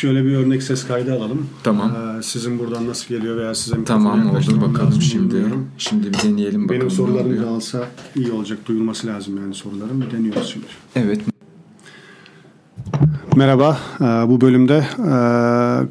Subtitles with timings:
[0.00, 1.46] şöyle bir örnek ses kaydı alalım.
[1.62, 1.92] Tamam.
[2.18, 5.34] Ee, sizin buradan nasıl geliyor veya size Tamam oldu bakalım şimdi.
[5.34, 5.66] bilmiyorum.
[5.78, 6.80] Şimdi bir deneyelim bakalım.
[6.80, 7.84] Benim sorularım da alsa
[8.16, 8.58] iyi olacak.
[8.66, 10.04] Duyulması lazım yani sorularım.
[10.12, 10.66] Deniyoruz şimdi.
[10.96, 11.20] Evet.
[13.36, 13.78] Merhaba.
[14.00, 15.14] Ee, Bu bölümde e,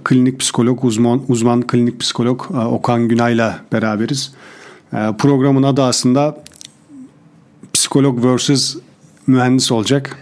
[0.03, 4.33] klinik psikolog, uzman uzman klinik psikolog e, Okan Günay'la beraberiz.
[4.93, 6.43] E, Programın adı aslında
[7.73, 8.75] psikolog vs.
[9.29, 10.17] mühendis olacak.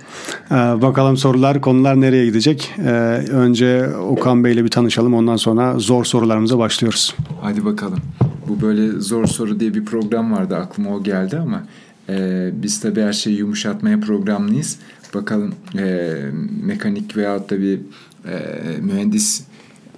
[0.51, 2.73] E, Bakalım sorular, konular nereye gidecek?
[2.77, 2.89] E,
[3.31, 5.13] Önce Okan Bey'le bir tanışalım.
[5.13, 7.15] Ondan sonra zor sorularımıza başlıyoruz.
[7.41, 7.99] Hadi bakalım.
[8.47, 11.63] Bu böyle zor soru diye bir program vardı aklıma o geldi ama
[12.09, 14.79] e, biz tabii her şeyi yumuşatmaya programlıyız.
[15.13, 16.15] Bakalım e,
[16.63, 17.79] mekanik veyahut da bir
[18.25, 19.43] e, mühendis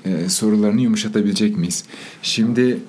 [0.05, 1.83] e, sorularını yumuşatabilecek miyiz?
[2.21, 2.79] Şimdi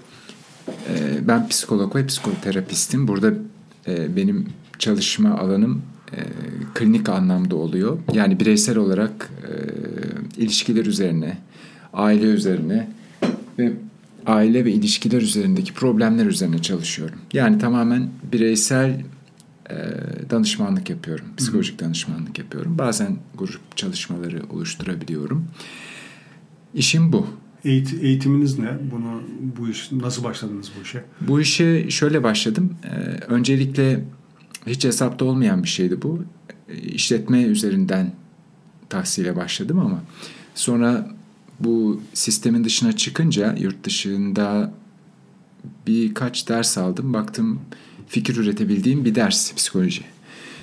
[0.68, 0.94] e,
[1.28, 3.08] ben psikolog ve psikoterapistim.
[3.08, 3.32] Burada
[3.88, 4.46] e, benim
[4.78, 5.82] çalışma alanım
[6.16, 6.20] e,
[6.74, 7.98] klinik anlamda oluyor.
[8.12, 9.50] Yani bireysel olarak e,
[10.42, 11.38] ilişkiler üzerine,
[11.92, 12.90] aile üzerine
[13.58, 13.72] ve
[14.26, 17.18] aile ve ilişkiler üzerindeki problemler üzerine çalışıyorum.
[17.32, 18.90] Yani tamamen bireysel
[19.70, 19.74] e,
[20.30, 21.24] danışmanlık yapıyorum.
[21.36, 22.78] Psikolojik danışmanlık yapıyorum.
[22.78, 25.44] Bazen grup çalışmaları oluşturabiliyorum.
[26.74, 27.26] İşim bu.
[27.64, 28.70] Eğit- eğitiminiz ne?
[28.92, 29.22] Bunu
[29.58, 31.04] bu iş nasıl başladınız bu işe?
[31.20, 32.74] Bu işe şöyle başladım.
[32.84, 32.88] Ee,
[33.32, 34.04] öncelikle
[34.66, 36.24] hiç hesapta olmayan bir şeydi bu.
[36.82, 38.12] İşletme üzerinden
[38.88, 40.02] tahsile başladım ama
[40.54, 41.10] sonra
[41.60, 44.72] bu sistemin dışına çıkınca yurt dışında
[45.86, 47.12] birkaç ders aldım.
[47.12, 47.60] Baktım
[48.08, 50.02] fikir üretebildiğim bir ders psikoloji.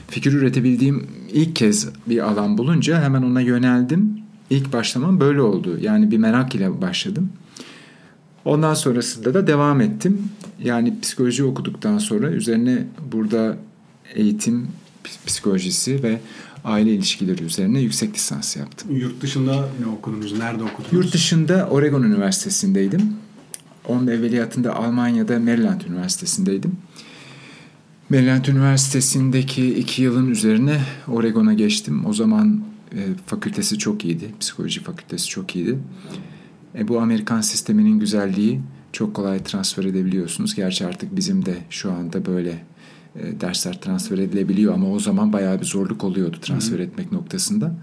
[0.07, 4.19] Fikir üretebildiğim ilk kez bir alan bulunca hemen ona yöneldim.
[4.49, 5.77] İlk başlamam böyle oldu.
[5.81, 7.29] Yani bir merak ile başladım.
[8.45, 10.29] Ondan sonrasında da devam ettim.
[10.63, 13.57] Yani psikoloji okuduktan sonra üzerine burada
[14.15, 14.67] eğitim
[15.25, 16.19] psikolojisi ve
[16.63, 18.97] aile ilişkileri üzerine yüksek lisans yaptım.
[18.97, 20.39] Yurt dışında ne okudunuz?
[20.39, 20.93] Nerede okudunuz?
[20.93, 23.13] Yurt dışında Oregon Üniversitesi'ndeydim.
[23.87, 26.77] Onun evveliyatında Almanya'da Maryland Üniversitesi'ndeydim.
[28.09, 32.05] Maryland Üniversitesi'ndeki iki yılın üzerine Oregon'a geçtim.
[32.05, 34.31] O zaman e, fakültesi çok iyiydi.
[34.39, 35.77] Psikoloji fakültesi çok iyiydi.
[36.75, 38.61] E, bu Amerikan sisteminin güzelliği
[38.93, 40.55] çok kolay transfer edebiliyorsunuz.
[40.55, 42.63] Gerçi artık bizim de şu anda böyle
[43.19, 47.75] e, dersler transfer edilebiliyor ama o zaman bayağı bir zorluk oluyordu transfer etmek noktasında.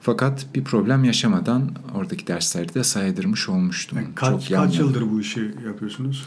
[0.00, 3.98] Fakat bir problem yaşamadan oradaki dersleri de saydırmış olmuştum.
[3.98, 6.26] Yani kaç, Çok kaç yıldır bu işi yapıyorsunuz?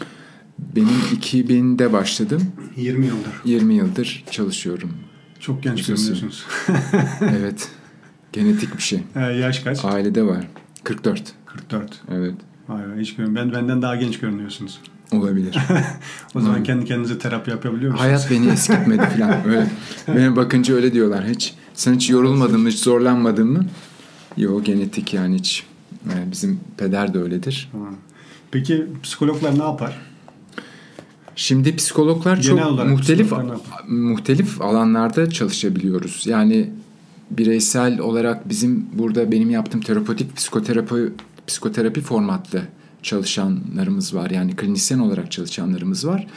[0.76, 2.52] Benim 2000'de başladım.
[2.76, 3.32] 20 yıldır.
[3.46, 4.90] 20 yıldır çalışıyorum.
[5.40, 6.46] Çok genç görünüyorsunuz.
[7.22, 7.70] Evet.
[8.34, 9.04] Genetik bir şey.
[9.16, 9.86] Ee, yaş kaç?
[9.86, 10.48] Ailede var.
[10.84, 11.34] 44.
[11.46, 12.02] 44.
[12.12, 12.34] Evet.
[12.68, 13.36] Vay be, hiç görün.
[13.36, 14.80] Ben benden daha genç görünüyorsunuz.
[15.12, 15.58] Olabilir.
[16.36, 18.10] O zaman kendi kendinize terapi yapabiliyor musunuz?
[18.10, 19.46] Hayat beni eskitmedi falan.
[19.46, 19.68] Öyle.
[20.08, 21.28] Bana bakınca öyle diyorlar.
[21.28, 23.66] Hiç sen hiç yorulmadın mı, hiç zorlanmadın mı?
[24.38, 25.64] Yok genetik yani hiç.
[26.10, 27.72] Yani bizim peder de öyledir.
[28.52, 30.00] Peki psikologlar ne yapar?
[31.36, 33.32] Şimdi psikologlar Genel çok muhtelif
[33.88, 36.28] muhtelif alanlarda çalışabiliyoruz.
[36.28, 36.70] Yani
[37.32, 40.96] bireysel olarak bizim burada benim yaptığım terapötik psikoterapi
[41.48, 42.62] psikoterapi formatlı
[43.04, 44.30] çalışanlarımız var.
[44.30, 46.28] Yani klinisyen olarak çalışanlarımız var.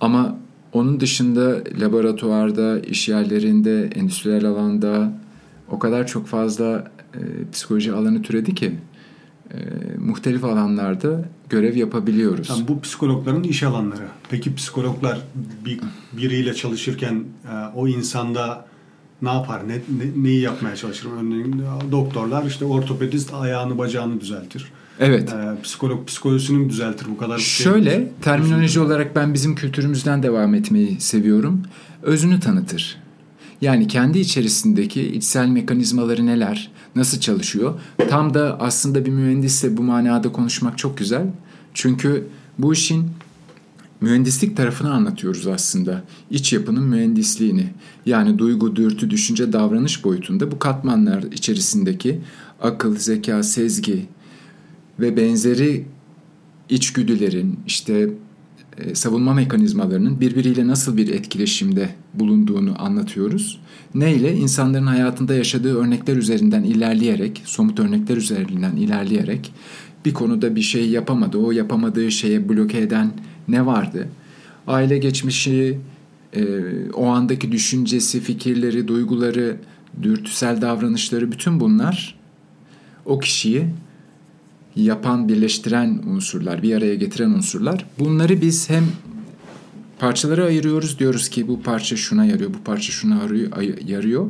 [0.00, 0.36] Ama
[0.72, 5.12] onun dışında laboratuvarda, iş yerlerinde, endüstriyel alanda
[5.70, 7.20] o kadar çok fazla e,
[7.52, 8.74] psikoloji alanı türedi ki
[9.54, 9.56] e,
[9.98, 12.48] muhtelif alanlarda görev yapabiliyoruz.
[12.48, 14.08] Tamam, bu psikologların iş alanları.
[14.30, 15.20] Peki psikologlar
[15.64, 15.80] bir,
[16.12, 18.68] biriyle çalışırken e, o insanda
[19.22, 19.68] ne yapar?
[19.68, 21.08] Ne, ne- neyi yapmaya çalışır?
[21.20, 24.72] Örneğin doktorlar işte ortopedist ayağını bacağını düzeltir.
[25.00, 25.32] Evet.
[25.32, 27.38] E, psikolog psikolojisini mi düzeltir bu kadar?
[27.38, 31.62] şey- Şöyle terminoloji olarak ben bizim kültürümüzden devam etmeyi seviyorum.
[32.02, 32.96] Özünü tanıtır.
[33.60, 37.80] Yani kendi içerisindeki içsel mekanizmaları neler, nasıl çalışıyor?
[38.10, 41.26] Tam da aslında bir mühendisse bu manada konuşmak çok güzel.
[41.74, 42.26] Çünkü
[42.58, 43.10] bu işin
[44.00, 46.02] mühendislik tarafını anlatıyoruz aslında.
[46.30, 47.66] İç yapının mühendisliğini.
[48.06, 52.20] Yani duygu, dürtü, düşünce, davranış boyutunda bu katmanlar içerisindeki
[52.62, 54.06] akıl, zeka, sezgi
[55.00, 55.84] ve benzeri
[56.68, 58.10] içgüdülerin işte
[58.78, 63.60] e, savunma mekanizmalarının birbiriyle nasıl bir etkileşimde bulunduğunu anlatıyoruz.
[63.94, 64.36] Neyle?
[64.36, 69.52] İnsanların hayatında yaşadığı örnekler üzerinden ilerleyerek, somut örnekler üzerinden ilerleyerek
[70.04, 71.38] bir konuda bir şey yapamadı.
[71.38, 73.12] O yapamadığı şeye bloke eden
[73.48, 74.08] ne vardı?
[74.66, 75.78] Aile geçmişi,
[76.36, 76.42] e,
[76.94, 79.56] o andaki düşüncesi, fikirleri, duyguları,
[80.02, 82.18] dürtüsel davranışları bütün bunlar
[83.04, 83.66] o kişiyi
[84.82, 87.86] yapan, birleştiren unsurlar, bir araya getiren unsurlar.
[87.98, 88.84] Bunları biz hem
[89.98, 90.98] parçalara ayırıyoruz.
[90.98, 93.20] Diyoruz ki bu parça şuna yarıyor, bu parça şuna
[93.86, 94.26] yarıyor.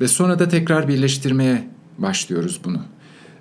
[0.00, 1.68] Ve sonra da tekrar birleştirmeye
[1.98, 2.80] başlıyoruz bunu.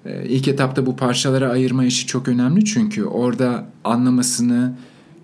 [0.06, 4.74] Ee, ilk etapta bu parçalara ayırma işi çok önemli çünkü orada anlamasını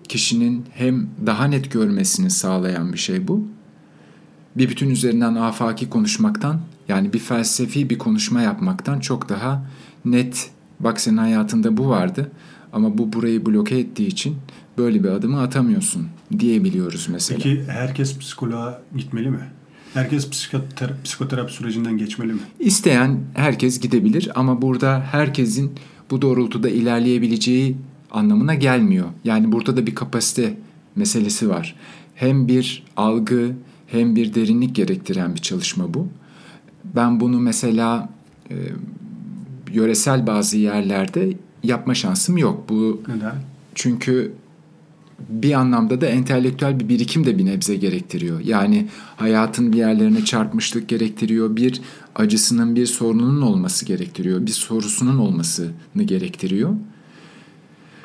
[0.08, 3.48] kişinin hem daha net görmesini sağlayan bir şey bu.
[4.56, 9.66] Bir bütün üzerinden afaki konuşmaktan yani bir felsefi bir konuşma yapmaktan çok daha
[10.04, 10.50] net
[10.80, 12.30] bak senin hayatında bu vardı
[12.72, 14.36] ama bu burayı bloke ettiği için
[14.78, 16.06] böyle bir adımı atamıyorsun
[16.38, 17.40] diyebiliyoruz mesela.
[17.42, 19.40] Peki herkes psikoloğa gitmeli mi?
[19.94, 22.40] Herkes psikoterapi, psikoterapi sürecinden geçmeli mi?
[22.60, 25.72] İsteyen herkes gidebilir ama burada herkesin
[26.10, 27.76] bu doğrultuda ilerleyebileceği
[28.10, 29.06] anlamına gelmiyor.
[29.24, 30.54] Yani burada da bir kapasite
[30.96, 31.74] meselesi var.
[32.14, 33.52] Hem bir algı
[33.86, 36.08] hem bir derinlik gerektiren bir çalışma bu.
[36.84, 38.08] Ben bunu mesela
[39.72, 41.32] yöresel bazı yerlerde
[41.62, 42.68] yapma şansım yok.
[42.68, 43.34] Bu Neden?
[43.74, 44.32] Çünkü
[45.28, 48.40] bir anlamda da entelektüel bir birikim de bir nebze gerektiriyor.
[48.40, 51.56] Yani hayatın bir yerlerine çarpmışlık gerektiriyor.
[51.56, 51.80] Bir
[52.16, 54.46] acısının, bir sorununun olması gerektiriyor.
[54.46, 56.74] Bir sorusunun olmasını gerektiriyor.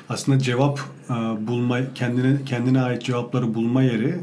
[0.10, 0.80] Aslında cevap
[1.10, 1.14] e,
[1.48, 4.20] bulma, kendine kendine ait cevapları bulma yeri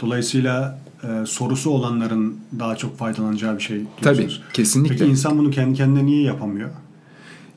[0.00, 4.40] dolayısıyla e, sorusu olanların daha çok faydalanacağı bir şey diyorsunuz.
[4.42, 4.96] Tabii, kesinlikle.
[4.96, 6.70] Peki insan bunu kendi kendine niye yapamıyor?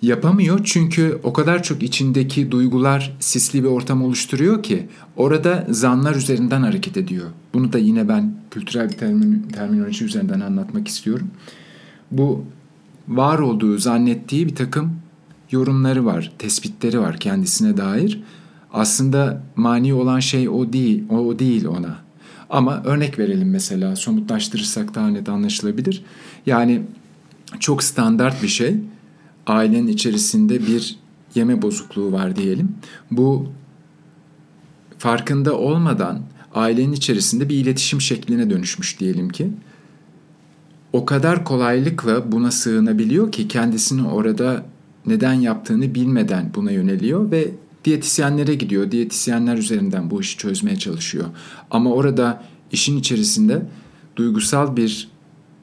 [0.02, 4.88] Yapamıyor çünkü o kadar çok içindeki duygular sisli bir ortam oluşturuyor ki
[5.18, 7.30] orada zanlar üzerinden hareket ediyor.
[7.54, 11.28] Bunu da yine ben kültürel bir termin, terminoloji üzerinden anlatmak istiyorum.
[12.12, 12.44] Bu
[13.08, 14.96] var olduğu zannettiği bir takım
[15.52, 18.22] yorumları var, tespitleri var kendisine dair.
[18.74, 22.09] Aslında mani olan şey o değil, o değil ona.
[22.50, 26.04] Ama örnek verelim mesela somutlaştırırsak daha net anlaşılabilir.
[26.46, 26.82] Yani
[27.60, 28.76] çok standart bir şey
[29.48, 31.00] ailenin içerisinde bir
[31.36, 32.76] yeme bozukluğu var diyelim.
[33.12, 33.48] Bu
[34.98, 36.22] farkında olmadan
[36.54, 39.52] ailenin içerisinde bir iletişim şekline dönüşmüş diyelim ki.
[40.94, 44.66] O kadar kolaylıkla buna sığınabiliyor ki kendisini orada
[45.06, 47.52] neden yaptığını bilmeden buna yöneliyor ve
[47.86, 48.92] diyetisyenlere gidiyor.
[48.92, 51.26] Diyetisyenler üzerinden bu işi çözmeye çalışıyor.
[51.72, 53.66] Ama orada işin içerisinde
[54.16, 55.10] duygusal bir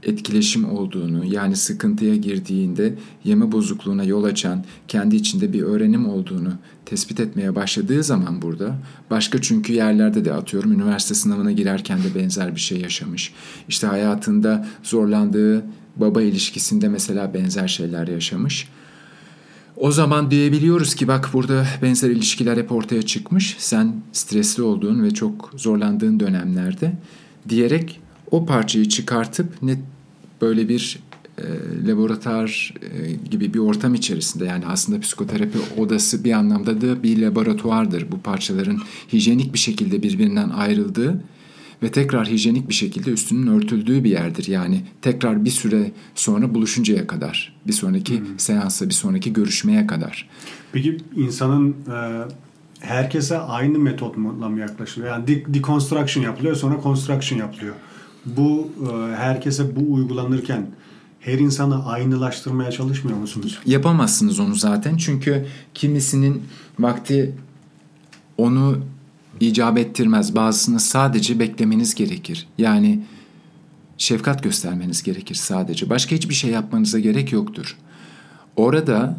[0.02, 6.52] etkileşim olduğunu yani sıkıntıya girdiğinde yeme bozukluğuna yol açan kendi içinde bir öğrenim olduğunu
[6.84, 8.78] tespit etmeye başladığı zaman burada
[9.10, 13.32] başka çünkü yerlerde de atıyorum üniversite sınavına girerken de benzer bir şey yaşamış.
[13.68, 15.64] İşte hayatında zorlandığı
[15.96, 18.68] baba ilişkisinde mesela benzer şeyler yaşamış.
[19.76, 23.56] O zaman diyebiliyoruz ki bak burada benzer ilişkiler hep ortaya çıkmış.
[23.58, 26.92] Sen stresli olduğun ve çok zorlandığın dönemlerde
[27.48, 28.00] diyerek
[28.30, 29.78] o parçayı çıkartıp net
[30.40, 30.98] böyle bir
[31.38, 31.44] e,
[31.88, 38.12] laboratuvar e, gibi bir ortam içerisinde yani aslında psikoterapi odası bir anlamda da bir laboratuvardır.
[38.12, 38.78] Bu parçaların
[39.12, 41.20] hijyenik bir şekilde birbirinden ayrıldığı
[41.82, 44.48] ve tekrar hijyenik bir şekilde üstünün örtüldüğü bir yerdir.
[44.48, 48.38] Yani tekrar bir süre sonra buluşuncaya kadar, bir sonraki hmm.
[48.38, 50.28] seansa, bir sonraki görüşmeye kadar.
[50.72, 52.24] Peki insanın e,
[52.80, 55.12] herkese aynı metotla mı yaklaşılıyor?
[55.12, 57.74] Yani de- deconstruction yapılıyor sonra construction yapılıyor
[58.26, 60.66] bu e, herkese bu uygulanırken
[61.20, 63.58] her insanı aynılaştırmaya çalışmıyor musunuz?
[63.66, 66.42] Yapamazsınız onu zaten çünkü kimisinin
[66.78, 67.34] vakti
[68.38, 68.78] onu
[69.40, 70.34] icap ettirmez.
[70.34, 72.46] Bazısını sadece beklemeniz gerekir.
[72.58, 73.00] Yani
[73.98, 75.90] şefkat göstermeniz gerekir sadece.
[75.90, 77.76] Başka hiçbir şey yapmanıza gerek yoktur.
[78.56, 79.18] Orada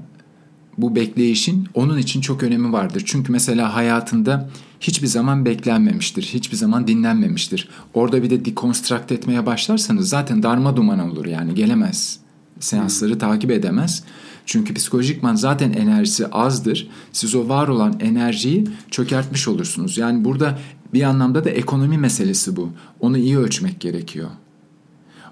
[0.77, 3.03] bu bekleyişin onun için çok önemi vardır.
[3.05, 4.49] Çünkü mesela hayatında
[4.79, 7.69] hiçbir zaman beklenmemiştir, hiçbir zaman dinlenmemiştir.
[7.93, 12.19] Orada bir de dekonstrakt etmeye başlarsanız zaten darma duman olur yani gelemez.
[12.59, 13.19] Seansları hmm.
[13.19, 14.03] takip edemez.
[14.47, 16.89] Çünkü psikolojikman zaten enerjisi azdır.
[17.11, 19.97] Siz o var olan enerjiyi çökertmiş olursunuz.
[19.97, 20.59] Yani burada
[20.93, 22.69] bir anlamda da ekonomi meselesi bu.
[22.99, 24.29] Onu iyi ölçmek gerekiyor.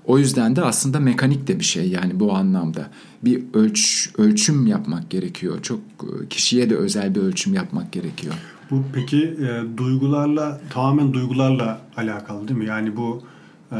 [0.06, 2.90] O yüzden de aslında mekanik de bir şey yani bu anlamda.
[3.24, 5.62] Bir ölç ölçüm yapmak gerekiyor.
[5.62, 8.34] Çok e, kişiye de özel bir ölçüm yapmak gerekiyor.
[8.72, 12.66] Bu peki e, duygularla tamamen duygularla alakalı değil mi?
[12.66, 13.24] Yani bu
[13.72, 13.78] e,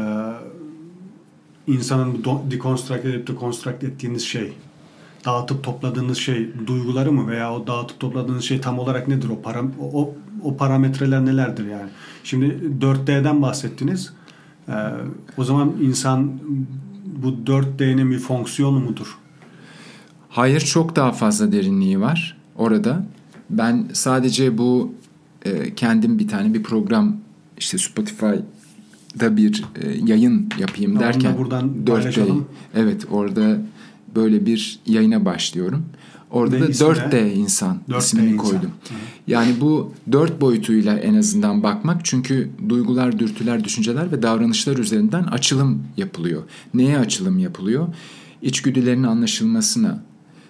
[1.66, 4.52] insanın dekonstrakt edip dekonstrakt ettiğiniz şey
[5.26, 9.72] dağıtıp topladığınız şey duyguları mı veya o dağıtıp topladığınız şey tam olarak nedir o param
[9.80, 10.14] o,
[10.44, 11.90] o parametreler nelerdir yani?
[12.24, 14.12] Şimdi 4D'den bahsettiniz.
[14.68, 14.72] Ee,
[15.36, 16.32] o zaman insan
[17.22, 19.18] bu 4D'nin bir fonksiyonu mudur?
[20.28, 23.06] Hayır çok daha fazla derinliği var orada.
[23.50, 24.94] Ben sadece bu
[25.44, 27.16] e, kendim bir tane bir program
[27.58, 32.40] işte Spotify'da bir e, yayın yapayım derken buradan 4D,
[32.74, 33.58] evet orada
[34.16, 35.84] böyle bir yayına başlıyorum.
[36.30, 38.38] Orada da 4D insan 4D ismini insan.
[38.38, 38.70] koydum.
[38.88, 38.94] Hı.
[39.26, 45.82] Yani bu dört boyutuyla en azından bakmak çünkü duygular, dürtüler, düşünceler ve davranışlar üzerinden açılım
[45.96, 46.42] yapılıyor.
[46.74, 47.88] Neye açılım yapılıyor?
[48.42, 50.02] içgüdülerinin anlaşılmasına,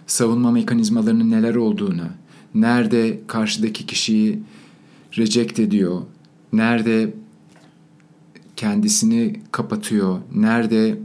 [0.06, 2.10] savunma mekanizmalarının neler olduğuna,
[2.54, 4.38] nerede karşıdaki kişiyi
[5.18, 6.02] reject ediyor,
[6.52, 7.14] nerede
[8.56, 10.98] kendisini kapatıyor, nerede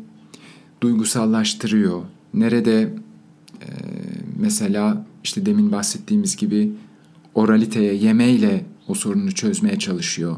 [0.81, 2.01] duygusallaştırıyor,
[2.33, 2.81] nerede
[3.61, 3.67] e,
[4.39, 6.71] mesela işte demin bahsettiğimiz gibi
[7.35, 10.35] oraliteye, yemeyle o sorunu çözmeye çalışıyor.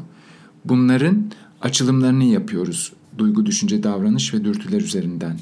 [0.64, 5.38] Bunların açılımlarını yapıyoruz duygu, düşünce, davranış ve dürtüler üzerinden.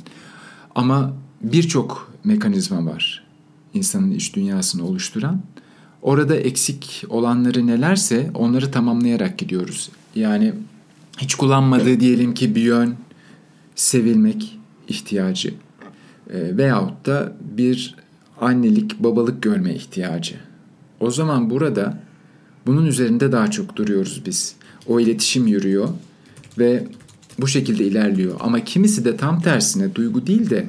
[0.75, 3.25] Ama birçok mekanizma var
[3.75, 5.43] insanın iç dünyasını oluşturan.
[6.03, 9.91] Orada eksik olanları nelerse onları tamamlayarak gidiyoruz.
[10.15, 10.55] Yani
[11.19, 12.95] hiç kullanmadığı diyelim ki bir yön
[13.75, 15.55] sevilmek ihtiyacı
[16.33, 17.95] e, veyahut da bir
[18.41, 20.35] annelik, babalık görme ihtiyacı.
[21.01, 21.99] O zaman burada
[22.67, 24.57] bunun üzerinde daha çok duruyoruz biz.
[24.87, 25.89] O iletişim yürüyor
[26.59, 26.87] ve
[27.39, 28.35] bu şekilde ilerliyor.
[28.41, 30.67] Ama kimisi de tam tersine duygu değil de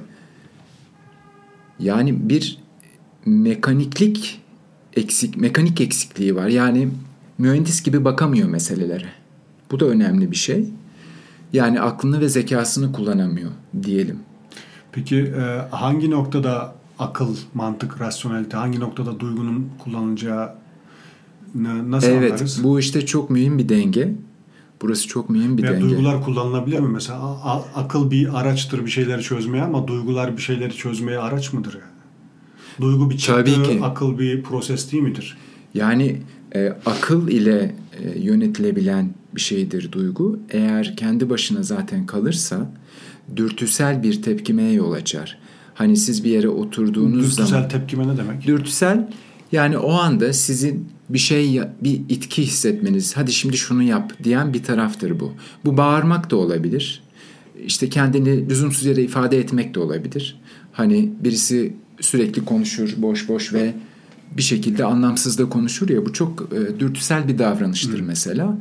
[1.79, 2.57] yani bir
[3.25, 4.41] mekaniklik
[4.95, 6.47] eksik, mekanik eksikliği var.
[6.47, 6.89] Yani
[7.37, 9.09] mühendis gibi bakamıyor meselelere.
[9.71, 10.65] Bu da önemli bir şey.
[11.53, 13.51] Yani aklını ve zekasını kullanamıyor
[13.83, 14.19] diyelim.
[14.93, 20.51] Peki e, hangi noktada akıl, mantık, rasyonelite, hangi noktada duygunun kullanılacağı
[21.55, 22.55] nasıl evet, anlarız?
[22.55, 24.13] Evet, bu işte çok mühim bir denge.
[24.81, 25.83] Burası çok mühim bir Veya denge.
[25.83, 26.89] Duygular kullanılabilir mi?
[26.89, 27.37] Mesela
[27.75, 31.93] akıl bir araçtır bir şeyleri çözmeye ama duygular bir şeyleri çözmeye araç mıdır yani?
[32.81, 33.79] Duygu bir çıktı, Tabii ki.
[33.83, 35.37] akıl bir proses değil midir?
[35.73, 36.21] Yani
[36.55, 40.39] e, akıl ile e, yönetilebilen bir şeydir duygu.
[40.49, 42.71] Eğer kendi başına zaten kalırsa
[43.35, 45.37] dürtüsel bir tepkimeye yol açar.
[45.73, 47.63] Hani siz bir yere oturduğunuz dürtüsel zaman...
[47.63, 48.47] Dürtüsel tepkime ne demek?
[48.47, 49.09] Dürtüsel
[49.51, 54.63] yani o anda sizin bir şey bir itki hissetmeniz hadi şimdi şunu yap diyen bir
[54.63, 55.33] taraftır bu.
[55.65, 57.03] Bu bağırmak da olabilir.
[57.65, 60.39] İşte kendini lüzumsuz yere ifade etmek de olabilir.
[60.71, 63.73] Hani birisi sürekli konuşur boş boş ve
[64.37, 68.03] bir şekilde anlamsız da konuşur ya bu çok e, dürtüsel bir davranıştır Hı.
[68.03, 68.57] mesela.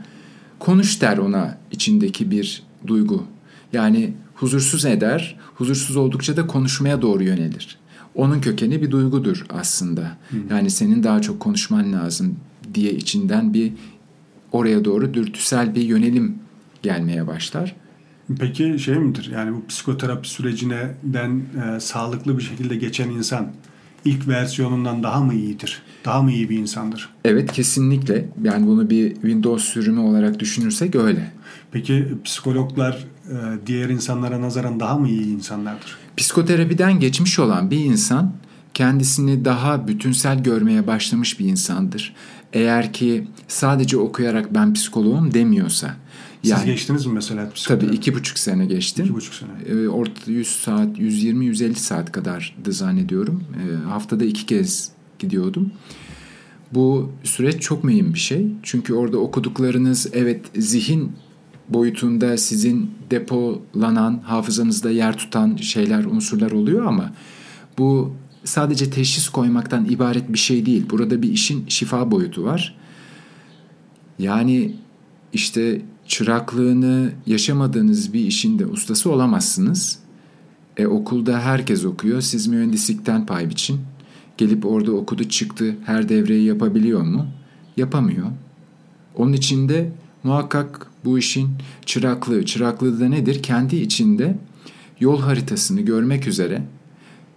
[0.58, 3.24] Konuş der ona içindeki bir duygu.
[3.72, 7.78] Yani huzursuz eder, huzursuz oldukça da konuşmaya doğru yönelir.
[8.14, 10.18] Onun kökeni bir duygudur aslında.
[10.30, 10.36] Hı.
[10.50, 12.36] Yani senin daha çok konuşman lazım
[12.74, 13.72] diye içinden bir
[14.52, 16.38] oraya doğru dürtüsel bir yönelim
[16.82, 17.76] gelmeye başlar.
[18.38, 19.30] Peki şey midir?
[19.34, 23.52] Yani bu psikoterapi sürecine ben e, sağlıklı bir şekilde geçen insan
[24.04, 25.82] ilk versiyonundan daha mı iyidir?
[26.04, 27.08] Daha mı iyi bir insandır?
[27.24, 28.28] Evet kesinlikle.
[28.44, 31.32] Yani bunu bir Windows sürümü olarak düşünürsek öyle.
[31.72, 33.04] Peki psikologlar
[33.66, 35.96] diğer insanlara nazaran daha mı iyi insanlardır?
[36.16, 38.32] Psikoterapiden geçmiş olan bir insan
[38.74, 42.14] kendisini daha bütünsel görmeye başlamış bir insandır.
[42.52, 45.96] Eğer ki sadece okuyarak ben psikoloğum demiyorsa.
[46.44, 47.86] Yani, Siz geçtiniz mi mesela psikoterapi?
[47.86, 49.04] Tabii iki buçuk sene geçtim.
[49.04, 49.50] İki buçuk sene.
[49.68, 53.44] E, orta 100 saat, 120-150 saat kadardı zannediyorum.
[53.54, 55.72] E, haftada iki kez gidiyordum.
[56.72, 58.46] Bu süreç çok mühim bir şey.
[58.62, 61.12] Çünkü orada okuduklarınız evet zihin
[61.74, 67.12] boyutunda sizin depolanan, hafızanızda yer tutan şeyler, unsurlar oluyor ama
[67.78, 68.12] bu
[68.44, 70.90] sadece teşhis koymaktan ibaret bir şey değil.
[70.90, 72.74] Burada bir işin şifa boyutu var.
[74.18, 74.76] Yani
[75.32, 79.98] işte çıraklığını yaşamadığınız bir işin de ustası olamazsınız.
[80.76, 82.20] E okulda herkes okuyor.
[82.20, 83.80] Siz mühendislikten pay biçin.
[84.38, 87.26] Gelip orada okudu çıktı her devreyi yapabiliyor mu?
[87.76, 88.26] Yapamıyor.
[89.16, 91.50] Onun içinde muhakkak bu işin
[91.86, 92.46] çıraklığı.
[92.46, 93.42] Çıraklığı da nedir?
[93.42, 94.36] Kendi içinde
[95.00, 96.62] yol haritasını görmek üzere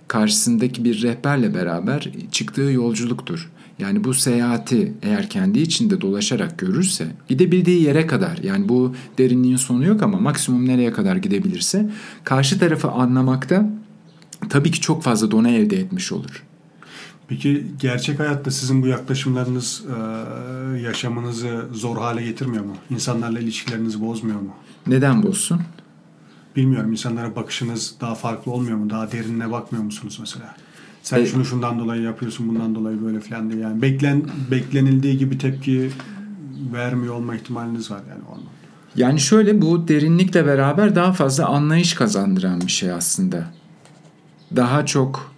[0.08, 3.52] karşısındaki bir rehberle beraber çıktığı yolculuktur.
[3.80, 9.86] Yani bu seyahati eğer kendi içinde dolaşarak görürse gidebildiği yere kadar yani bu derinliğin sonu
[9.86, 11.90] yok ama maksimum nereye kadar gidebilirse
[12.24, 13.70] karşı tarafı anlamakta
[14.50, 16.44] tabii ki çok fazla dona elde etmiş olur.
[17.28, 22.76] Peki gerçek hayatta sizin bu yaklaşımlarınız e, yaşamınızı zor hale getirmiyor mu?
[22.90, 24.54] İnsanlarla ilişkilerinizi bozmuyor mu?
[24.88, 25.62] Neden bozsun?
[26.56, 28.90] Bilmiyorum insanlara bakışınız daha farklı olmuyor mu?
[28.90, 30.56] Daha derinine bakmıyor musunuz mesela?
[31.04, 33.62] Sen e, şunu şundan dolayı yapıyorsun, bundan dolayı böyle falan diye.
[33.62, 35.92] Yani beklen beklenildiği gibi tepki
[36.74, 38.50] vermiyor olma ihtimaliniz var yani ondan.
[38.96, 43.46] Yani şöyle bu derinlikle beraber daha fazla anlayış kazandıran bir şey aslında.
[44.56, 45.35] Daha çok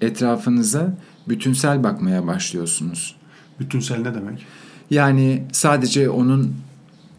[0.00, 0.96] etrafınıza
[1.28, 3.16] bütünsel bakmaya başlıyorsunuz.
[3.60, 4.46] Bütünsel ne demek?
[4.90, 6.54] Yani sadece onun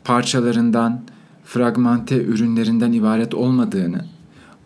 [0.04, 1.02] parçalarından,
[1.46, 4.06] fragmente ürünlerinden ibaret olmadığını,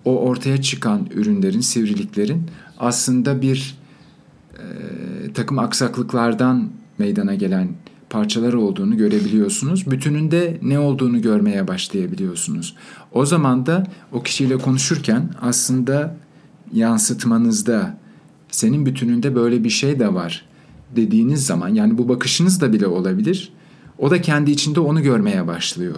[0.05, 2.43] o ortaya çıkan ürünlerin, sivriliklerin
[2.79, 3.77] aslında bir
[4.53, 7.67] e, takım aksaklıklardan meydana gelen
[8.09, 9.91] parçalar olduğunu görebiliyorsunuz.
[9.91, 12.75] Bütününde ne olduğunu görmeye başlayabiliyorsunuz.
[13.11, 16.15] O zaman da o kişiyle konuşurken aslında
[16.73, 18.00] yansıtmanızda
[18.51, 20.45] senin bütününde böyle bir şey de var
[20.95, 23.53] dediğiniz zaman yani bu bakışınız da bile olabilir.
[23.97, 25.95] O da kendi içinde onu görmeye başlıyor.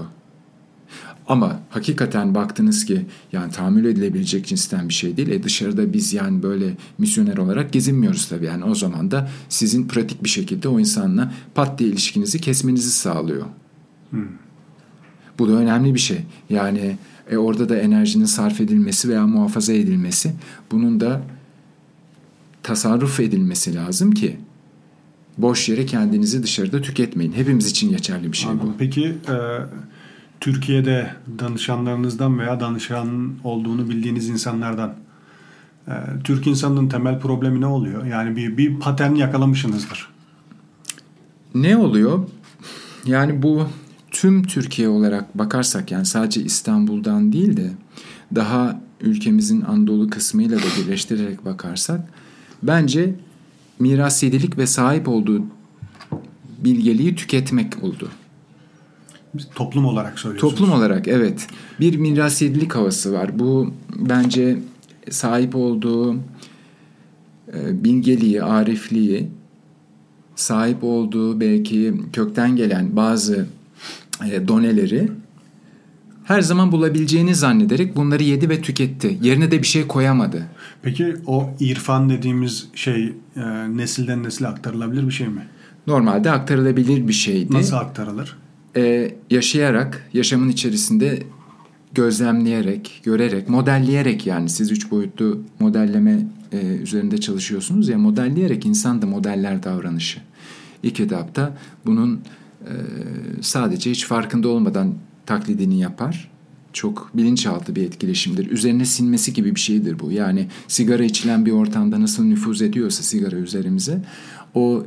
[1.28, 5.30] Ama hakikaten baktınız ki yani tahammül edilebilecek cinsten bir şey değil.
[5.30, 8.46] E dışarıda biz yani böyle misyoner olarak gezinmiyoruz tabii.
[8.46, 13.46] Yani o zaman da sizin pratik bir şekilde o insanla pat diye ilişkinizi kesmenizi sağlıyor.
[14.10, 14.28] Hmm.
[15.40, 16.20] Bu da önemli bir şey.
[16.50, 16.98] Yani
[17.32, 20.32] e, orada da enerjinin sarf edilmesi veya muhafaza edilmesi
[20.72, 21.22] bunun da
[22.64, 24.38] tasarruf edilmesi lazım ki
[25.38, 27.34] boş yere kendinizi dışarıda tüketmeyin.
[27.34, 28.70] Hepimiz için geçerli bir şey Anladım.
[28.70, 28.78] bu.
[28.78, 29.36] Peki e,
[30.40, 34.96] Türkiye'de danışanlarınızdan veya danışan olduğunu bildiğiniz insanlardan
[35.88, 35.92] e,
[36.24, 38.06] Türk insanının temel problemi ne oluyor?
[38.06, 40.10] Yani bir, bir patern yakalamışsınızdır.
[41.56, 42.28] Ne oluyor?
[43.06, 43.68] Yani bu
[44.12, 47.72] tüm Türkiye olarak bakarsak yani sadece İstanbul'dan değil de
[48.36, 52.02] daha ülkemizin Anadolu kısmıyla da birleştirerek bakarsak
[52.64, 53.14] bence
[53.80, 55.44] miras yedilik ve sahip olduğu
[56.58, 58.10] bilgeliği tüketmek oldu.
[59.56, 60.54] Toplum olarak söylüyorsunuz.
[60.54, 61.48] Toplum olarak evet.
[61.80, 63.40] Bir miras yedilik havası var.
[63.40, 64.60] Bu bence
[65.10, 66.16] sahip olduğu
[67.54, 69.28] e, bilgeliği, arifliği,
[70.36, 73.48] sahip olduğu belki kökten gelen bazı
[74.32, 75.12] e, doneleri
[76.24, 79.18] her zaman bulabileceğini zannederek bunları yedi ve tüketti.
[79.22, 80.46] Yerine de bir şey koyamadı.
[80.82, 83.42] Peki o irfan dediğimiz şey e,
[83.78, 85.48] nesilden nesile aktarılabilir bir şey mi?
[85.88, 87.54] Normalde aktarılabilir bir şeydi.
[87.54, 88.38] Nasıl aktarılır?
[88.76, 91.24] Ee, yaşayarak, yaşamın içerisinde
[91.94, 99.06] gözlemleyerek, görerek, modelleyerek yani siz üç boyutlu modelleme e, üzerinde çalışıyorsunuz ya modelleyerek insan da
[99.06, 100.20] modeller davranışı.
[100.84, 102.22] İlk etapta bunun
[102.62, 102.72] e,
[103.42, 104.94] sadece hiç farkında olmadan
[105.26, 106.32] taklidini yapar.
[106.74, 108.52] Çok bilinçaltı bir etkileşimdir.
[108.52, 110.12] Üzerine sinmesi gibi bir şeydir bu.
[110.12, 114.02] Yani sigara içilen bir ortamda nasıl nüfuz ediyorsa sigara üzerimize
[114.54, 114.86] o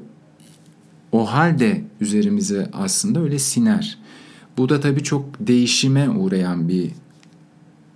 [1.13, 3.99] o halde üzerimize aslında öyle siner.
[4.57, 6.91] Bu da tabii çok değişime uğrayan bir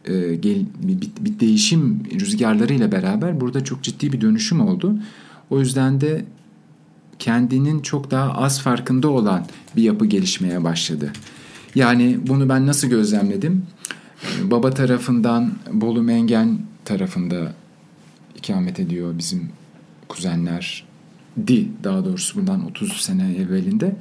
[0.04, 4.98] e, gel, bir, bir değişim rüzgarlarıyla beraber burada çok ciddi bir dönüşüm oldu.
[5.50, 6.24] O yüzden de
[7.18, 11.12] kendinin çok daha az farkında olan bir yapı gelişmeye başladı.
[11.74, 13.66] Yani bunu ben nasıl gözlemledim?
[14.42, 17.52] Baba tarafından Bolu Mengen tarafında
[18.36, 19.48] ikamet ediyor bizim
[20.08, 20.84] kuzenler
[21.46, 23.96] di daha doğrusu bundan 30 sene evvelinde.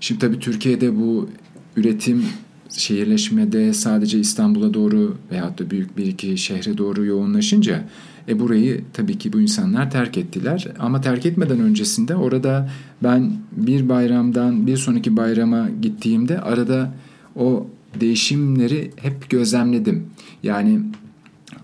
[0.00, 1.28] Şimdi tabii Türkiye'de bu
[1.76, 2.26] üretim
[2.70, 7.84] şehirleşmede sadece İstanbul'a doğru veyahut da büyük bir iki şehre doğru yoğunlaşınca
[8.28, 10.68] e burayı tabii ki bu insanlar terk ettiler.
[10.78, 12.70] Ama terk etmeden öncesinde orada
[13.02, 16.94] ben bir bayramdan bir sonraki bayrama gittiğimde arada
[17.36, 17.66] o
[18.00, 20.06] değişimleri hep gözlemledim.
[20.42, 20.80] Yani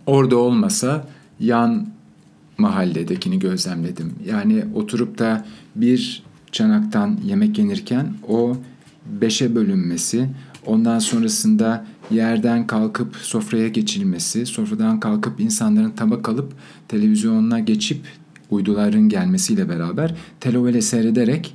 [0.07, 1.09] orada olmasa
[1.41, 1.88] yan
[2.59, 4.12] mahalledekini gözlemledim.
[4.27, 8.57] Yani oturup da bir çanaktan yemek yenirken o
[9.07, 10.29] beşe bölünmesi,
[10.66, 16.53] ondan sonrasında yerden kalkıp sofraya geçilmesi, sofradan kalkıp insanların tabak alıp
[16.88, 18.01] televizyonuna geçip
[18.51, 21.55] uyduların gelmesiyle beraber telovele seyrederek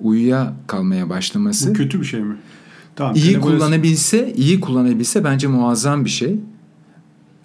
[0.00, 1.70] uyuya kalmaya başlaması.
[1.70, 2.36] Bu kötü bir şey mi?
[2.96, 3.40] Tamam, iyi televole...
[3.40, 6.36] kullanabilse, iyi kullanabilse bence muazzam bir şey.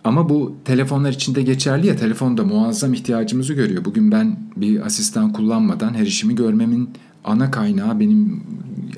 [0.04, 3.86] Ama bu telefonlar içinde geçerli ya telefonda muazzam ihtiyacımızı görüyor.
[3.86, 6.90] Bugün ben bir asistan kullanmadan her işimi görmemin
[7.24, 8.44] ana kaynağı benim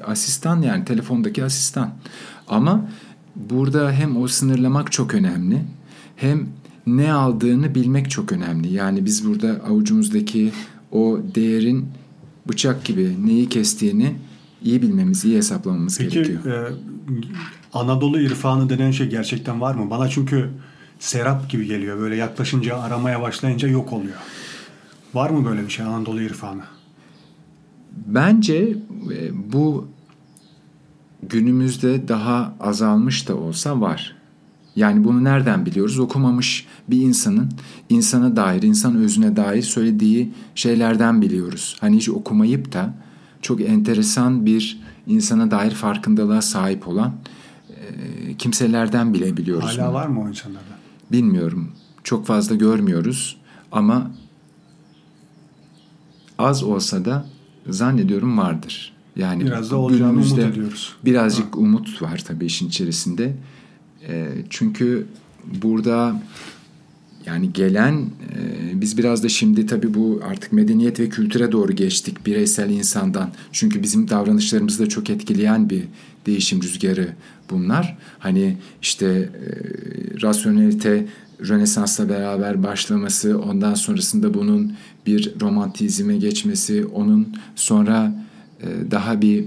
[0.05, 1.93] asistan yani telefondaki asistan.
[2.47, 2.89] Ama
[3.35, 5.61] burada hem o sınırlamak çok önemli
[6.15, 6.47] hem
[6.87, 8.73] ne aldığını bilmek çok önemli.
[8.73, 10.51] Yani biz burada avucumuzdaki
[10.91, 11.89] o değerin
[12.49, 14.15] bıçak gibi neyi kestiğini
[14.63, 16.39] iyi bilmemiz, iyi hesaplamamız Peki, gerekiyor.
[16.43, 17.27] Peki
[17.73, 19.89] Anadolu irfanı denen şey gerçekten var mı?
[19.89, 20.49] Bana çünkü
[20.99, 21.99] serap gibi geliyor.
[21.99, 24.17] Böyle yaklaşınca, aramaya başlayınca yok oluyor.
[25.13, 26.61] Var mı böyle bir şey Anadolu irfanı?
[28.05, 28.77] Bence
[29.11, 29.87] e, bu
[31.29, 34.15] günümüzde daha azalmış da olsa var.
[34.75, 35.99] Yani bunu nereden biliyoruz?
[35.99, 37.49] Okumamış bir insanın
[37.89, 41.77] insana dair, insan özüne dair söylediği şeylerden biliyoruz.
[41.81, 42.93] Hani hiç okumayıp da
[43.41, 47.13] çok enteresan bir insana dair farkındalığa sahip olan
[47.69, 49.77] e, kimselerden bile biliyoruz.
[49.77, 49.93] Hala bunu.
[49.93, 50.77] var mı o insanlarda?
[51.11, 51.71] Bilmiyorum.
[52.03, 53.37] Çok fazla görmüyoruz
[53.71, 54.11] ama
[56.37, 57.25] az olsa da
[57.69, 58.93] zannediyorum vardır.
[59.15, 60.95] Yani biraz da olacağını umut ediyoruz.
[61.05, 61.59] Birazcık ha.
[61.59, 63.33] umut var tabii işin içerisinde.
[64.07, 65.07] E, çünkü
[65.61, 66.21] burada
[67.25, 72.25] yani gelen e, biz biraz da şimdi tabii bu artık medeniyet ve kültüre doğru geçtik
[72.25, 73.31] bireysel insandan.
[73.51, 75.83] Çünkü bizim davranışlarımızı da çok etkileyen bir
[76.25, 77.09] değişim rüzgarı
[77.49, 77.97] bunlar.
[78.19, 79.49] Hani işte e,
[80.21, 81.07] rasyonelite
[81.41, 84.73] Rönesans'la beraber başlaması, ondan sonrasında bunun
[85.05, 88.25] bir romantizme geçmesi, onun sonra
[88.61, 89.45] e, daha bir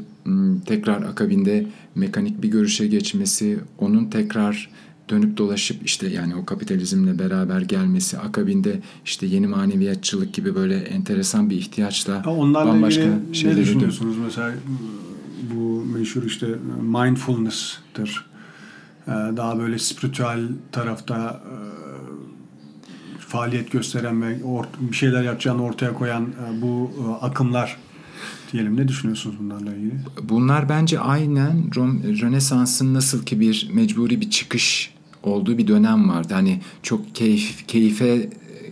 [0.67, 4.71] tekrar akabinde mekanik bir görüşe geçmesi, onun tekrar
[5.11, 11.51] dönüp dolaşıp işte yani o kapitalizmle beraber gelmesi akabinde işte yeni maneviyatçılık gibi böyle enteresan
[11.51, 14.17] bir ihtiyaçla Onlarla bambaşka şeyleri ne düşünüyorsunuz?
[14.17, 14.53] Dön- Mesela
[15.55, 16.47] bu meşhur işte
[16.83, 18.31] mindfulness'tır.
[19.07, 21.80] Ee, daha böyle spiritüel tarafta e,
[23.31, 24.39] faaliyet gösteren ve
[24.81, 27.77] bir şeyler yapacağını ortaya koyan e, bu e, akımlar
[28.53, 28.77] diyelim.
[28.77, 29.95] Ne düşünüyorsunuz bunlarla ilgili?
[30.23, 31.71] Bunlar bence aynen
[32.23, 36.35] Rönesans'ın nasıl ki bir mecburi bir çıkış olduğu bir dönem vardı.
[36.35, 38.31] Hani çok keyif, keyfe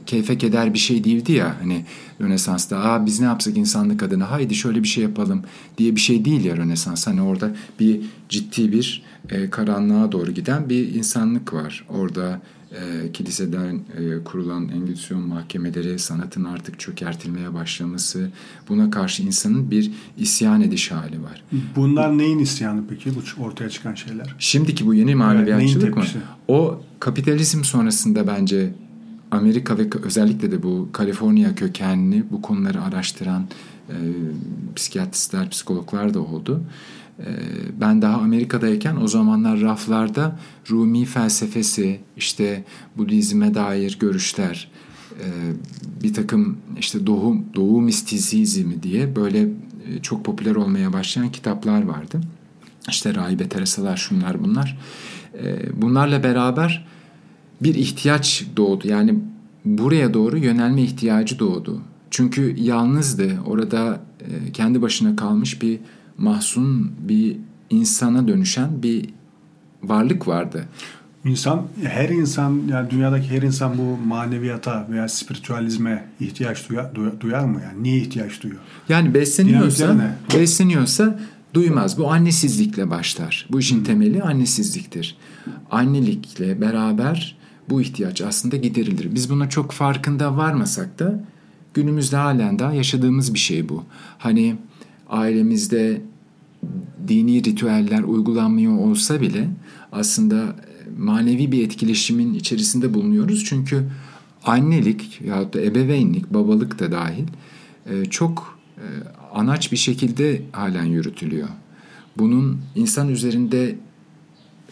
[0.09, 1.85] keyfe keder bir şey değildi ya hani
[2.21, 5.43] Rönesans'ta Aa, biz ne yapsak insanlık adına haydi şöyle bir şey yapalım
[5.79, 7.07] diye bir şey değil ya Rönesans.
[7.07, 11.85] Hani orada bir ciddi bir e, karanlığa doğru giden bir insanlık var.
[11.89, 12.41] Orada
[12.73, 18.31] e, kiliseden e, kurulan Engizisyon mahkemeleri, sanatın artık çökertilmeye başlaması,
[18.69, 21.45] buna karşı insanın bir isyan ediş hali var.
[21.77, 24.35] Bunlar neyin isyanı peki bu ortaya çıkan şeyler?
[24.39, 26.23] Şimdiki bu yeni maneviyatçılık evet, mı?
[26.49, 28.73] O kapitalizm sonrasında bence
[29.31, 33.47] Amerika ve özellikle de bu Kaliforniya kökenli bu konuları araştıran
[33.89, 33.97] e,
[34.77, 36.63] psikiyatristler, psikologlar da oldu.
[37.19, 37.27] E,
[37.81, 40.39] ben daha Amerika'dayken o zamanlar raflarda
[40.71, 42.65] Rumi felsefesi, işte
[42.97, 44.71] Budizme dair görüşler,
[45.21, 45.27] e,
[46.03, 52.21] bir takım işte Doğu, Doğu mistizizmi diye böyle e, çok popüler olmaya başlayan kitaplar vardı.
[52.89, 54.79] İşte Rahibe Teresalar şunlar bunlar.
[55.45, 56.87] E, bunlarla beraber
[57.63, 58.89] bir ihtiyaç doğdu.
[58.89, 59.15] Yani
[59.65, 61.83] buraya doğru yönelme ihtiyacı doğdu.
[62.11, 63.39] Çünkü yalnızdı.
[63.47, 65.81] Orada e, kendi başına kalmış bir
[66.19, 67.37] mahzun bir
[67.71, 69.09] insana dönüşen bir
[69.83, 70.65] varlık vardı.
[71.25, 76.91] İnsan, her insan yani dünyadaki her insan bu maneviyata veya spiritüalizme ihtiyaç duyar,
[77.21, 77.83] duyar mı yani?
[77.83, 78.61] Niye ihtiyaç duyuyor?
[78.89, 79.97] Yani besleniyorsa,
[80.35, 81.21] besleniyorsa
[81.55, 81.99] duymaz.
[81.99, 83.47] Bu annesizlikle başlar.
[83.51, 83.85] Bu işin hmm.
[83.85, 85.17] temeli annesizliktir.
[85.71, 87.38] Annelikle beraber
[87.71, 89.15] bu ihtiyaç aslında giderilir.
[89.15, 91.25] Biz buna çok farkında varmasak da
[91.75, 93.85] günümüzde halen daha yaşadığımız bir şey bu.
[94.19, 94.57] Hani
[95.09, 96.01] ailemizde
[97.09, 99.49] dini ritüeller uygulanmıyor olsa bile
[99.93, 100.57] aslında
[100.99, 103.45] manevi bir etkileşimin içerisinde bulunuyoruz.
[103.45, 103.85] Çünkü
[104.45, 107.27] annelik ya da ebeveynlik, babalık da dahil
[107.91, 108.85] e, çok e,
[109.35, 111.49] anaç bir şekilde halen yürütülüyor.
[112.19, 113.77] Bunun insan üzerinde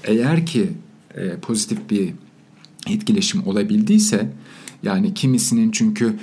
[0.05, 0.71] eğer ki
[1.15, 2.13] e, pozitif bir
[2.87, 4.31] etkileşim olabildiyse
[4.83, 6.17] yani kimisinin çünkü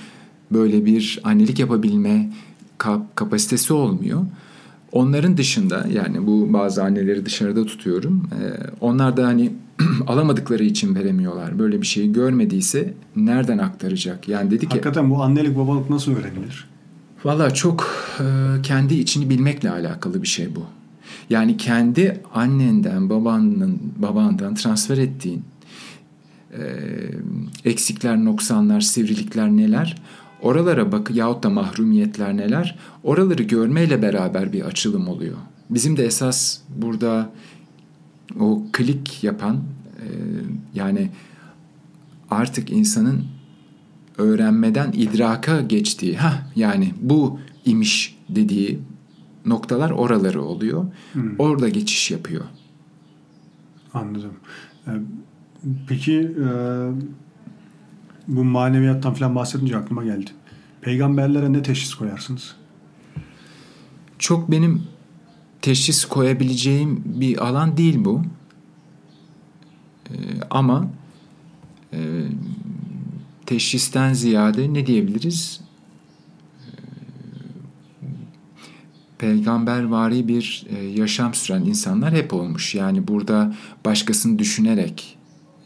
[0.52, 2.30] böyle bir annelik yapabilme
[2.78, 4.22] kap kapasitesi olmuyor.
[4.92, 8.30] Onların dışında yani bu bazı anneleri dışarıda tutuyorum.
[8.32, 9.52] Ee, onlar da hani
[10.08, 11.60] alamadıkları için veremiyorlar.
[11.60, 14.28] Böyle bir şeyi görmediyse nereden aktaracak?
[14.30, 16.68] Yani dedi ki Hakikaten bu annelik babalık nasıl öğrenilir?
[17.24, 18.24] Valla çok e,
[18.62, 20.64] kendi içini bilmekle alakalı bir şey bu.
[21.30, 25.44] Yani kendi annenden, babanın, babandan transfer ettiğin
[27.66, 30.02] eksikler, noksanlar, sivrilikler neler?
[30.42, 32.80] Oralara bak yahut da mahrumiyetler neler?
[33.04, 35.38] Oraları görmeyle beraber bir açılım oluyor.
[35.70, 37.30] Bizim de esas burada
[38.40, 40.06] o klik yapan e,
[40.74, 41.10] yani
[42.30, 43.26] artık insanın
[44.18, 48.80] öğrenmeden idraka geçtiği ha yani bu imiş dediği
[49.46, 50.86] noktalar oraları oluyor.
[51.14, 51.40] Hmm.
[51.40, 52.44] Orada geçiş yapıyor.
[53.94, 54.34] Anladım.
[55.64, 56.48] E, peki e,
[58.28, 60.32] bu maneviyattan falan bahsedince aklıma geldi.
[60.82, 62.56] Peygamberlere ne teşhis koyarsınız?
[64.20, 64.84] Çok benim
[65.62, 68.22] teşhis koyabileceğim bir alan değil bu.
[70.10, 70.14] Ee,
[70.50, 70.88] ama
[71.94, 72.00] e,
[73.46, 75.62] teşhisten ziyade ne diyebiliriz?
[76.68, 76.74] Ee,
[79.18, 82.76] peygambervari bir e, yaşam süren insanlar hep olmuş.
[82.76, 85.18] Yani burada başkasını düşünerek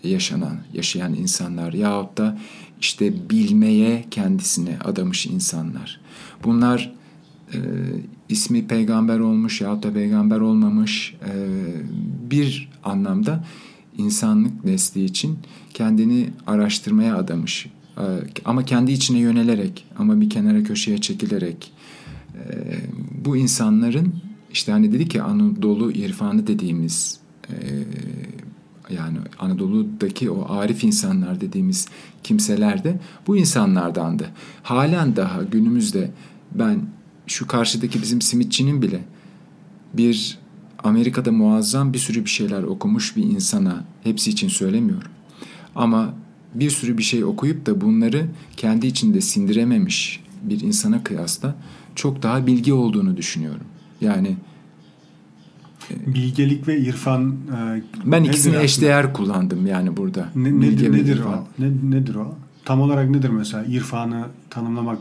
[0.08, 2.40] yaşanan, yaşayan insanlar yahut da
[2.82, 6.00] işte bilmeye kendisini adamış insanlar.
[6.44, 6.94] Bunlar
[7.54, 7.58] e,
[8.30, 11.34] ismi peygamber olmuş yahut da peygamber olmamış e,
[12.32, 13.44] bir anlamda
[13.98, 15.40] insanlık nesli için
[15.74, 17.66] kendini araştırmaya adamış.
[17.98, 18.06] E,
[18.46, 21.72] ama kendi içine yönelerek ama bir kenara köşeye çekilerek
[22.36, 22.42] e,
[23.26, 24.14] bu insanların
[24.52, 27.56] işte hani dedik ya Anadolu irfanı dediğimiz e,
[28.90, 31.88] yani Anadolu'daki o arif insanlar dediğimiz
[32.24, 34.30] kimseler de bu insanlardandı.
[34.64, 36.12] Halen daha günümüzde
[36.52, 36.82] ben
[37.28, 39.00] şu karşıdaki bizim simitçinin bile
[39.94, 40.38] bir
[40.84, 45.12] Amerika'da muazzam bir sürü bir şeyler okumuş bir insana hepsi için söylemiyorum.
[45.76, 46.14] Ama
[46.56, 51.56] bir sürü bir şey okuyup da bunları kendi içinde sindirememiş bir insana kıyasla
[51.96, 53.66] çok daha bilgi olduğunu düşünüyorum.
[54.02, 54.38] Yani
[56.08, 60.30] bilgelik ve irfan e, ben ikisini eşdeğer kullandım yani burada.
[60.36, 61.48] Ne, nedir nedir o?
[61.60, 62.36] Ne, nedir o?
[62.66, 65.00] Tam olarak nedir mesela irfanı tanımlamak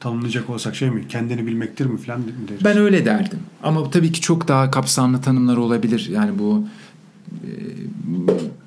[0.00, 1.08] tanımlayacak olsak şey mi?
[1.08, 2.64] Kendini bilmektir mi falan deriz?
[2.64, 3.38] Ben öyle derdim.
[3.62, 6.08] Ama tabii ki çok daha kapsamlı tanımlar olabilir.
[6.12, 6.64] Yani bu
[7.30, 7.50] e,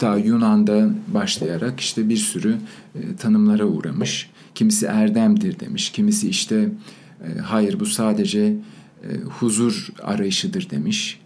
[0.02, 2.58] daha Yunan'da başlayarak işte bir sürü
[2.96, 4.30] e, tanımlara uğramış.
[4.56, 5.90] Kimisi erdemdir demiş.
[5.90, 6.70] Kimisi işte
[7.22, 8.56] e, hayır bu sadece
[9.30, 11.22] huzur arayışıdır demiş.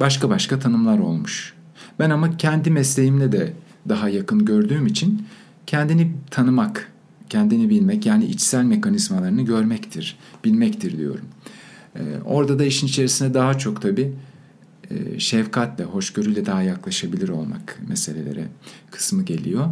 [0.00, 1.54] Başka başka tanımlar olmuş.
[1.98, 3.52] Ben ama kendi mesleğimle de
[3.88, 5.26] daha yakın gördüğüm için
[5.66, 6.92] kendini tanımak
[7.28, 11.24] kendini bilmek yani içsel mekanizmalarını görmektir, bilmektir diyorum.
[11.96, 14.12] E, orada da işin içerisine daha çok tabii
[14.90, 18.48] e, şefkatle, hoşgörüyle daha yaklaşabilir olmak meselelere
[18.90, 19.66] kısmı geliyor.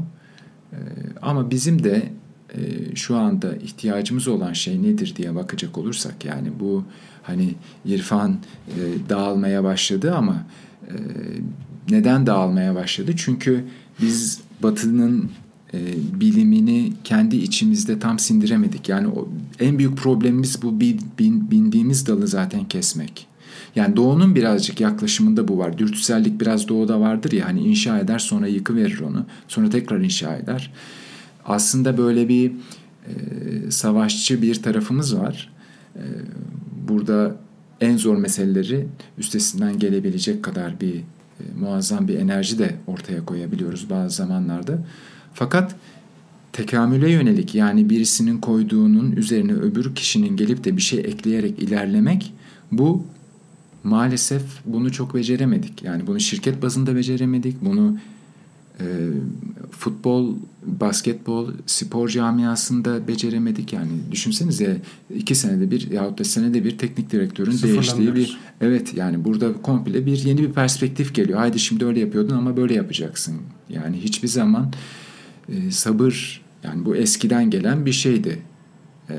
[0.72, 0.78] E,
[1.22, 2.12] ama bizim de
[2.54, 2.58] e,
[2.94, 6.84] şu anda ihtiyacımız olan şey nedir diye bakacak olursak yani bu
[7.22, 7.54] hani
[7.84, 8.36] irfan
[8.68, 10.46] e, dağılmaya başladı ama
[10.88, 10.94] e,
[11.90, 13.12] neden dağılmaya başladı?
[13.16, 13.64] Çünkü
[14.00, 15.30] biz Batı'nın
[15.74, 15.78] e,
[16.20, 18.88] bilimini kendi içimizde tam sindiremedik.
[18.88, 19.28] Yani o,
[19.60, 23.26] en büyük problemimiz bu bin, bin, bindiğimiz dalı zaten kesmek.
[23.76, 25.78] Yani doğunun birazcık yaklaşımında bu var.
[25.78, 29.26] Dürtüsellik biraz doğuda vardır ya hani inşa eder sonra yıkıverir onu.
[29.48, 30.72] Sonra tekrar inşa eder.
[31.46, 32.52] Aslında böyle bir
[33.06, 35.52] e, savaşçı bir tarafımız var.
[35.96, 36.02] E,
[36.88, 37.36] burada
[37.80, 38.86] en zor meseleleri
[39.18, 41.02] üstesinden gelebilecek kadar bir e,
[41.60, 44.78] muazzam bir enerji de ortaya koyabiliyoruz bazı zamanlarda.
[45.34, 45.76] Fakat
[46.52, 52.32] tekamüle yönelik yani birisinin koyduğunun üzerine öbür kişinin gelip de bir şey ekleyerek ilerlemek
[52.72, 53.04] bu
[53.84, 55.82] maalesef bunu çok beceremedik.
[55.82, 57.64] Yani bunu şirket bazında beceremedik.
[57.64, 57.98] Bunu
[58.80, 58.84] e,
[59.70, 60.34] futbol,
[60.66, 63.72] basketbol, spor camiasında beceremedik.
[63.72, 64.80] Yani düşünsenize
[65.14, 70.06] iki senede bir yahut da senede bir teknik direktörün değiştiği bir evet yani burada komple
[70.06, 71.38] bir yeni bir perspektif geliyor.
[71.38, 73.36] Haydi şimdi öyle yapıyordun ama böyle yapacaksın.
[73.68, 74.72] Yani hiçbir zaman
[75.48, 78.42] e, sabır yani bu eskiden gelen bir şeydi.
[79.10, 79.14] E,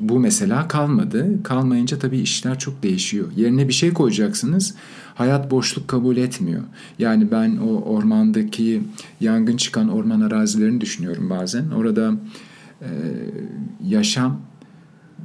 [0.00, 1.42] bu mesela kalmadı.
[1.42, 3.28] Kalmayınca tabii işler çok değişiyor.
[3.36, 4.74] Yerine bir şey koyacaksınız.
[5.14, 6.62] Hayat boşluk kabul etmiyor.
[6.98, 8.82] Yani ben o ormandaki
[9.20, 11.70] yangın çıkan orman arazilerini düşünüyorum bazen.
[11.70, 12.14] Orada
[12.80, 12.88] e,
[13.84, 14.40] yaşam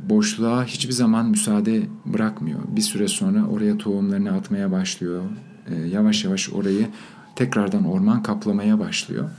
[0.10, 2.60] boşluğa hiçbir zaman müsaade bırakmıyor.
[2.76, 5.24] Bir süre sonra oraya tohumlarını atmaya başlıyor.
[5.68, 6.88] E, yavaş yavaş orayı
[7.36, 9.30] tekrardan orman kaplamaya başlıyor.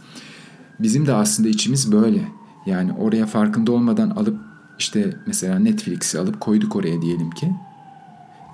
[0.80, 2.28] Bizim de aslında içimiz böyle.
[2.66, 4.40] Yani oraya farkında olmadan alıp
[4.78, 7.52] işte mesela Netflix'i alıp koyduk oraya diyelim ki.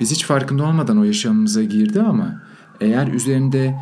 [0.01, 2.41] Biz hiç farkında olmadan o yaşamımıza girdi ama
[2.81, 3.79] eğer üzerinde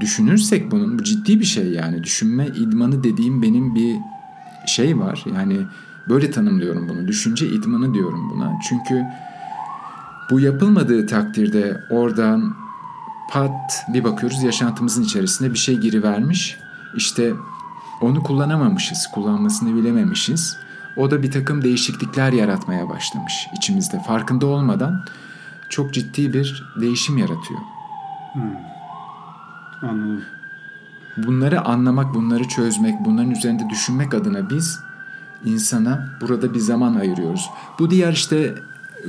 [0.00, 3.96] düşünürsek bunun bu ciddi bir şey yani düşünme idmanı dediğim benim bir
[4.66, 5.24] şey var.
[5.36, 5.56] Yani
[6.08, 7.08] böyle tanımlıyorum bunu.
[7.08, 8.52] Düşünce idmanı diyorum buna.
[8.68, 9.04] Çünkü
[10.30, 12.54] bu yapılmadığı takdirde oradan
[13.30, 16.58] pat bir bakıyoruz yaşantımızın içerisinde bir şey girivermiş.
[16.96, 17.32] İşte
[18.00, 20.56] onu kullanamamışız, kullanmasını bilememişiz.
[21.00, 24.02] O da bir takım değişiklikler yaratmaya başlamış içimizde.
[24.02, 25.04] Farkında olmadan
[25.68, 27.60] çok ciddi bir değişim yaratıyor.
[28.32, 28.42] Hmm.
[29.82, 30.22] Anladım.
[31.16, 34.80] Bunları anlamak, bunları çözmek, bunların üzerinde düşünmek adına biz
[35.44, 37.50] insana burada bir zaman ayırıyoruz.
[37.78, 38.54] Bu diğer işte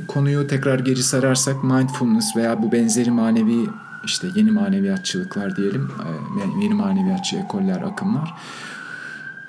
[0.08, 3.70] konuyu tekrar geri sararsak mindfulness veya bu benzeri manevi
[4.04, 5.92] işte yeni maneviyatçılıklar diyelim,
[6.40, 8.34] e, yeni maneviyatçı ekoller, akımlar.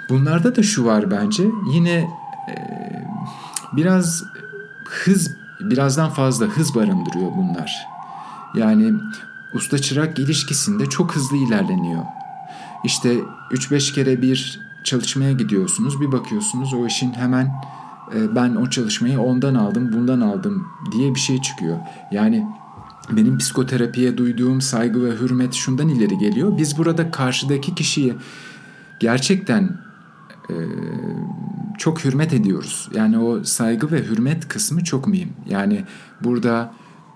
[0.09, 1.45] Bunlarda da şu var bence.
[1.73, 2.22] Yine
[3.73, 4.25] biraz
[4.85, 7.87] hız birazdan fazla hız barındırıyor bunlar.
[8.55, 8.93] Yani
[9.55, 12.03] usta çırak ilişkisinde çok hızlı ilerleniyor.
[12.85, 13.15] İşte
[13.51, 16.01] 3-5 kere bir çalışmaya gidiyorsunuz.
[16.01, 17.63] Bir bakıyorsunuz o işin hemen
[18.15, 21.79] e, ben o çalışmayı ondan aldım, bundan aldım diye bir şey çıkıyor.
[22.11, 22.47] Yani
[23.11, 26.59] benim psikoterapiye duyduğum saygı ve hürmet şundan ileri geliyor.
[26.59, 28.15] Biz burada karşıdaki kişiyi
[29.01, 29.79] gerçekten
[30.51, 30.55] e,
[31.79, 32.89] çok hürmet ediyoruz.
[32.95, 35.33] Yani o saygı ve hürmet kısmı çok mühim.
[35.49, 35.85] Yani
[36.25, 36.73] burada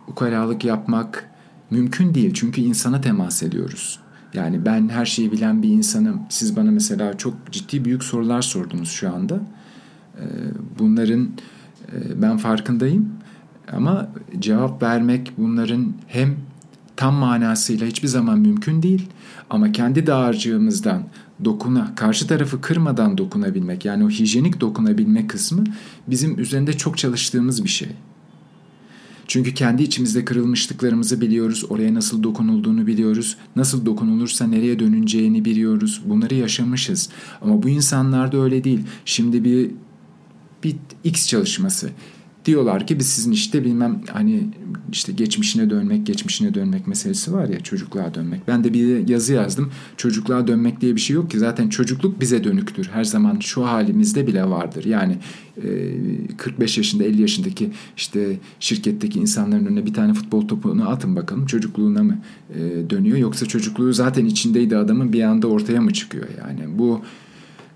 [0.08, 1.30] ukalalık yapmak
[1.70, 2.34] mümkün değil.
[2.34, 4.00] Çünkü insana temas ediyoruz.
[4.34, 6.20] Yani ben her şeyi bilen bir insanım.
[6.28, 9.40] Siz bana mesela çok ciddi büyük sorular sordunuz şu anda.
[10.20, 10.24] E,
[10.78, 11.30] bunların
[11.92, 13.08] e, ben farkındayım.
[13.72, 14.08] Ama
[14.38, 16.36] cevap vermek bunların hem
[16.96, 19.08] tam manasıyla hiçbir zaman mümkün değil.
[19.50, 21.02] Ama kendi dağarcığımızdan
[21.44, 25.64] dokuna, karşı tarafı kırmadan dokunabilmek yani o hijyenik dokunabilme kısmı
[26.06, 27.88] bizim üzerinde çok çalıştığımız bir şey.
[29.28, 36.02] Çünkü kendi içimizde kırılmışlıklarımızı biliyoruz, oraya nasıl dokunulduğunu biliyoruz, nasıl dokunulursa nereye dönüneceğini biliyoruz.
[36.06, 37.08] Bunları yaşamışız.
[37.42, 38.80] Ama bu insanlarda öyle değil.
[39.04, 39.70] Şimdi bir
[40.62, 41.90] bir X çalışması
[42.46, 44.44] diyorlar ki biz sizin işte bilmem hani
[44.92, 48.48] işte geçmişine dönmek, geçmişine dönmek meselesi var ya çocukluğa dönmek.
[48.48, 49.70] Ben de bir yazı yazdım.
[49.96, 51.38] Çocukluğa dönmek diye bir şey yok ki.
[51.38, 52.88] Zaten çocukluk bize dönüktür.
[52.92, 54.84] Her zaman şu halimizde bile vardır.
[54.84, 55.18] Yani
[56.36, 62.02] 45 yaşında 50 yaşındaki işte şirketteki insanların önüne bir tane futbol topunu atın bakalım çocukluğuna
[62.02, 62.18] mı
[62.90, 67.00] dönüyor yoksa çocukluğu zaten içindeydi adamın bir anda ortaya mı çıkıyor yani bu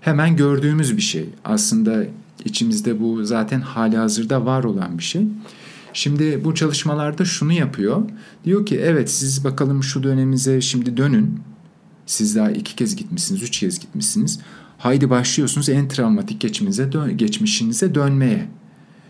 [0.01, 2.03] hemen gördüğümüz bir şey aslında
[2.45, 5.27] içimizde bu zaten hali hazırda var olan bir şey.
[5.93, 8.03] Şimdi bu çalışmalarda şunu yapıyor.
[8.45, 11.39] Diyor ki evet siz bakalım şu dönemize şimdi dönün.
[12.05, 14.39] Siz daha iki kez gitmişsiniz, üç kez gitmişsiniz.
[14.77, 18.47] Haydi başlıyorsunuz en travmatik geçmişinize, dön, geçmişinize dönmeye.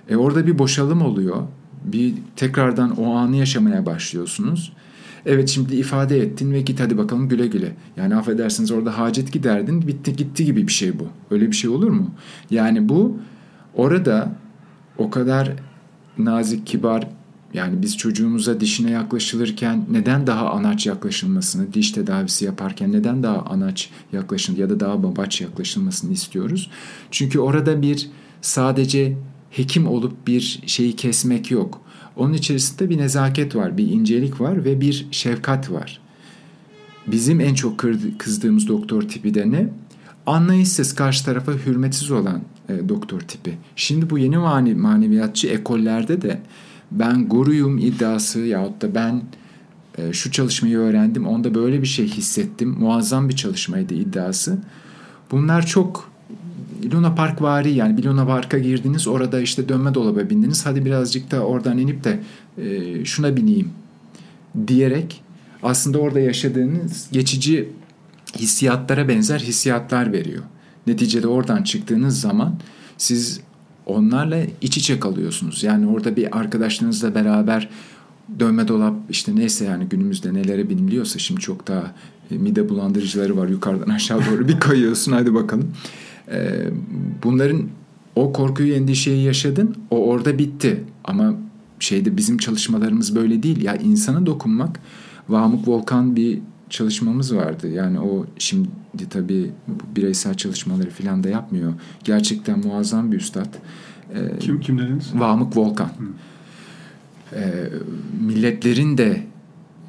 [0.09, 1.43] E orada bir boşalım oluyor.
[1.85, 4.73] Bir tekrardan o anı yaşamaya başlıyorsunuz.
[5.25, 7.75] Evet şimdi ifade ettin ve git hadi bakalım güle güle.
[7.97, 11.07] Yani affedersiniz orada hacet giderdin bitti gitti gibi bir şey bu.
[11.31, 12.11] Öyle bir şey olur mu?
[12.51, 13.17] Yani bu
[13.75, 14.35] orada
[14.97, 15.53] o kadar
[16.17, 17.07] nazik kibar
[17.53, 23.89] yani biz çocuğumuza dişine yaklaşılırken neden daha anaç yaklaşılmasını, diş tedavisi yaparken neden daha anaç
[24.13, 26.69] yaklaşın ya da daha babaç yaklaşılmasını istiyoruz?
[27.11, 28.09] Çünkü orada bir
[28.41, 29.17] sadece
[29.49, 31.81] hekim olup bir şeyi kesmek yok.
[32.15, 36.01] Onun içerisinde bir nezaket var, bir incelik var ve bir şefkat var.
[37.07, 37.85] Bizim en çok
[38.17, 39.69] kızdığımız doktor tipi de ne?
[40.25, 43.57] Anlayışsız, karşı tarafa hürmetsiz olan e, doktor tipi.
[43.75, 46.41] Şimdi bu yeni mani, maneviyatçı ekollerde de
[46.91, 49.21] ben guruyum iddiası yahut da ben
[49.97, 54.57] e, şu çalışmayı öğrendim, onda böyle bir şey hissettim, muazzam bir çalışmaydı iddiası.
[55.31, 56.10] Bunlar çok
[56.93, 61.31] Luna Park vari yani bir Luna Park'a girdiniz orada işte dönme dolaba bindiniz hadi birazcık
[61.31, 62.19] da oradan inip de
[62.57, 63.69] e, şuna bineyim
[64.67, 65.21] diyerek
[65.63, 67.69] aslında orada yaşadığınız geçici
[68.37, 70.43] hissiyatlara benzer hissiyatlar veriyor.
[70.87, 72.55] Neticede oradan çıktığınız zaman
[72.97, 73.39] siz
[73.85, 75.63] onlarla iç içe kalıyorsunuz.
[75.63, 77.69] Yani orada bir arkadaşlarınızla beraber
[78.39, 81.91] dönme dolap işte neyse yani günümüzde nelere biniliyorsa şimdi çok daha
[82.31, 85.71] e, mide bulandırıcıları var yukarıdan aşağı doğru bir kayıyorsun hadi bakalım.
[86.31, 86.69] Ee,
[87.23, 87.63] bunların
[88.15, 91.33] o korkuyu endişeyi yaşadın o orada bitti ama
[91.79, 94.79] şeyde bizim çalışmalarımız böyle değil ya insana dokunmak
[95.29, 96.39] Vamuk Volkan bir
[96.69, 97.69] çalışmamız vardı.
[97.69, 98.69] Yani o şimdi
[99.09, 99.51] tabii
[99.95, 101.73] bireysel çalışmaları falan da yapmıyor.
[102.03, 103.55] Gerçekten muazzam bir üstad.
[104.15, 105.11] Ee, kim kim dediniz?
[105.13, 105.85] Vamuk Volkan.
[105.85, 106.05] Hı.
[107.35, 107.69] Ee,
[108.27, 109.23] milletlerin de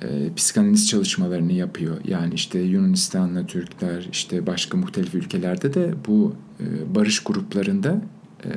[0.03, 1.97] e, psikanaliz çalışmalarını yapıyor.
[2.05, 8.03] Yani işte Yunanistan'la Türkler, işte başka muhtelif ülkelerde de bu e, barış gruplarında
[8.45, 8.51] e,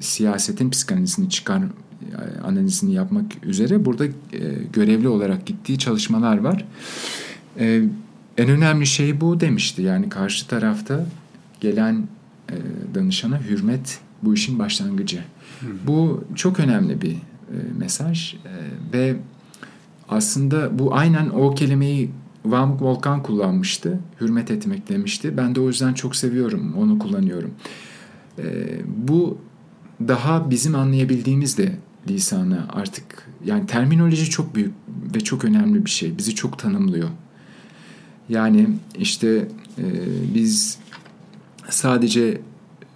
[0.00, 4.10] siyasetin psikanalizini çıkar e, analizini yapmak üzere burada e,
[4.72, 6.64] görevli olarak gittiği çalışmalar var.
[7.58, 7.82] E,
[8.38, 9.82] en önemli şey bu demişti.
[9.82, 11.06] Yani karşı tarafta
[11.60, 12.08] gelen
[12.50, 12.56] e,
[12.94, 15.18] danışana hürmet bu işin başlangıcı.
[15.60, 15.66] Hı.
[15.86, 18.38] Bu çok önemli bir e, mesaj e,
[18.92, 19.16] ve
[20.08, 22.10] aslında bu aynen o kelimeyi
[22.44, 24.00] Vamuk Volkan kullanmıştı.
[24.20, 25.36] Hürmet etmek demişti.
[25.36, 27.50] Ben de o yüzden çok seviyorum, onu kullanıyorum.
[28.38, 28.44] E,
[28.86, 29.38] bu
[30.08, 34.74] daha bizim anlayabildiğimiz de lisanı artık yani terminoloji çok büyük
[35.14, 36.18] ve çok önemli bir şey.
[36.18, 37.08] Bizi çok tanımlıyor.
[38.28, 39.84] Yani işte e,
[40.34, 40.78] biz
[41.68, 42.40] sadece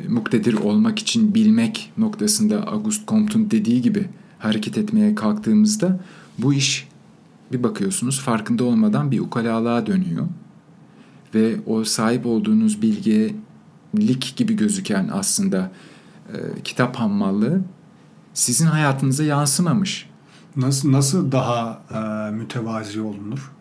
[0.08, 4.06] muktedir olmak için bilmek noktasında August Comte'un dediği gibi
[4.38, 6.00] hareket etmeye kalktığımızda
[6.38, 6.87] bu iş
[7.52, 10.26] bir bakıyorsunuz farkında olmadan bir ukalalığa dönüyor.
[11.34, 15.70] Ve o sahip olduğunuz bilgelik gibi gözüken aslında
[16.32, 17.60] e, kitap hammallığı
[18.34, 20.08] sizin hayatınıza yansımamış.
[20.56, 23.52] Nasıl nasıl daha e, mütevazi olunur?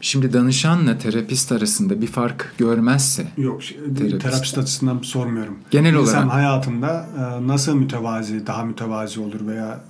[0.00, 3.62] Şimdi danışanla terapist arasında bir fark görmezse Yok
[3.96, 5.58] terapist, terapist açısından sormuyorum.
[5.70, 9.80] Genel İnsan olarak hayatında e, nasıl mütevazi, daha mütevazi olur veya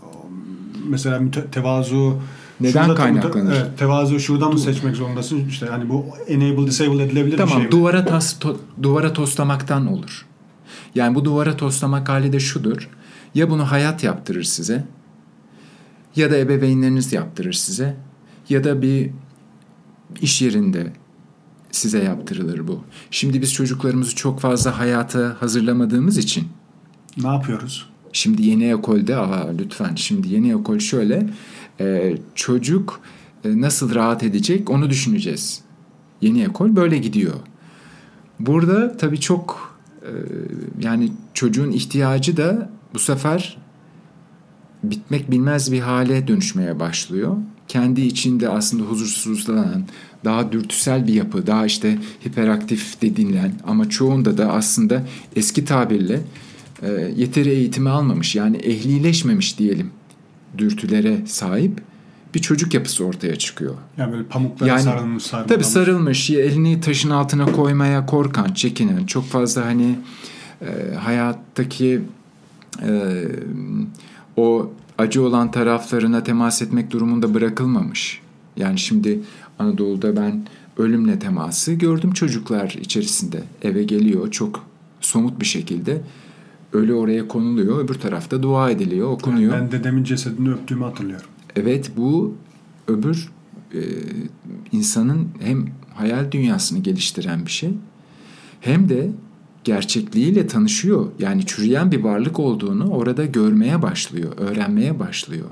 [0.84, 2.20] mesela tevazu
[2.60, 3.44] neden kaynaklanır?
[3.44, 5.48] Müte, evet, tevazu şuradan mı seçmek zorundasın?
[5.48, 7.72] İşte hani bu enable disable edilebilir tamam, bir şey mi?
[7.72, 10.26] duvara tas, to, duvara toslamaktan olur.
[10.94, 12.88] Yani bu duvara toslamak hali de şudur.
[13.34, 14.84] Ya bunu hayat yaptırır size
[16.16, 17.96] ya da ebeveynleriniz yaptırır size
[18.48, 19.10] ya da bir
[20.20, 20.92] iş yerinde
[21.70, 22.84] size yaptırılır bu.
[23.10, 26.48] Şimdi biz çocuklarımızı çok fazla hayata hazırlamadığımız için
[27.16, 27.93] ne yapıyoruz?
[28.14, 31.26] Şimdi yeni ekolde aa, lütfen şimdi yeni ekol şöyle
[31.80, 33.00] e, çocuk
[33.44, 35.60] e, nasıl rahat edecek onu düşüneceğiz.
[36.20, 37.34] Yeni ekol böyle gidiyor.
[38.40, 40.10] Burada tabii çok e,
[40.80, 43.56] yani çocuğun ihtiyacı da bu sefer
[44.82, 47.36] bitmek bilmez bir hale dönüşmeye başlıyor.
[47.68, 49.84] Kendi içinde aslında huzursuzlanan,
[50.24, 55.02] daha dürtüsel bir yapı, daha işte hiperaktif dediğinden ama çoğunda da aslında
[55.36, 56.20] eski tabirle
[56.84, 59.90] e, yeteri eğitimi almamış yani ehlileşmemiş diyelim
[60.58, 61.82] dürtülere sahip
[62.34, 63.74] bir çocuk yapısı ortaya çıkıyor.
[63.96, 65.52] Yani böyle pamuklara yani, sarılmış sarılmış.
[65.54, 69.98] Tabii sarılmış, elini taşın altına koymaya korkan, çekinen, çok fazla hani
[70.62, 72.00] e, hayattaki
[72.82, 73.22] e,
[74.36, 78.20] o acı olan taraflarına temas etmek durumunda bırakılmamış.
[78.56, 79.20] Yani şimdi
[79.58, 80.46] Anadolu'da ben
[80.78, 83.42] ölümle teması gördüm çocuklar içerisinde.
[83.62, 84.66] Eve geliyor çok
[85.00, 86.00] somut bir şekilde.
[86.74, 89.52] Ölü oraya konuluyor, öbür tarafta dua ediliyor, okunuyor.
[89.52, 91.26] Ben dedemin cesedini öptüğümü hatırlıyorum.
[91.56, 92.34] Evet bu
[92.88, 93.28] öbür
[93.74, 93.80] e,
[94.72, 97.70] insanın hem hayal dünyasını geliştiren bir şey
[98.60, 99.10] hem de
[99.64, 101.06] gerçekliğiyle tanışıyor.
[101.18, 105.46] Yani çürüyen bir varlık olduğunu orada görmeye başlıyor, öğrenmeye başlıyor.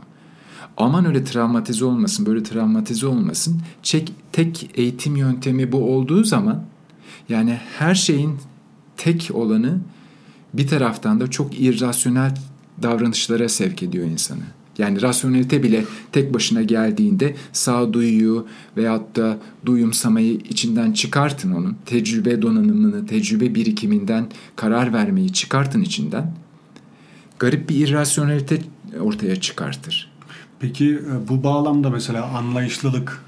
[0.76, 3.60] Aman öyle travmatize olmasın, böyle travmatize olmasın.
[3.82, 6.64] Çek, tek eğitim yöntemi bu olduğu zaman
[7.28, 8.36] yani her şeyin
[8.96, 9.78] tek olanı
[10.55, 12.34] bir taraftan da çok irrasyonel
[12.82, 14.42] davranışlara sevk ediyor insanı.
[14.78, 18.46] Yani rasyonelite bile tek başına geldiğinde sağduyuyu
[18.76, 21.76] veyahut da duyumsamayı içinden çıkartın onun.
[21.86, 24.26] Tecrübe donanımını, tecrübe birikiminden
[24.57, 26.34] karar vermeyi çıkartın içinden.
[27.38, 28.62] Garip bir irrasyonelite
[29.00, 30.12] ortaya çıkartır.
[30.61, 33.22] Peki e, bu bağlamda mesela anlayışlılık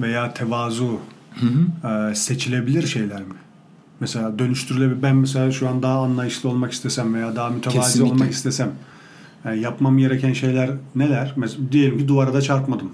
[0.00, 1.00] veya tevazu
[1.34, 2.10] hı hı.
[2.10, 3.34] E, seçilebilir şeyler mi?
[4.00, 5.02] Mesela dönüştürülebilir.
[5.02, 8.12] Ben mesela şu an daha anlayışlı olmak istesem veya daha mütevazi Kesinlikle.
[8.12, 8.70] olmak istesem
[9.44, 11.32] yani yapmam gereken şeyler neler?
[11.36, 12.90] Mesela diyelim ki duvara da çarpmadım.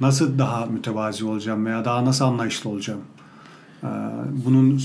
[0.00, 3.00] Nasıl daha mütevazi olacağım veya daha nasıl anlayışlı olacağım?
[3.84, 3.86] Ee,
[4.46, 4.80] bunun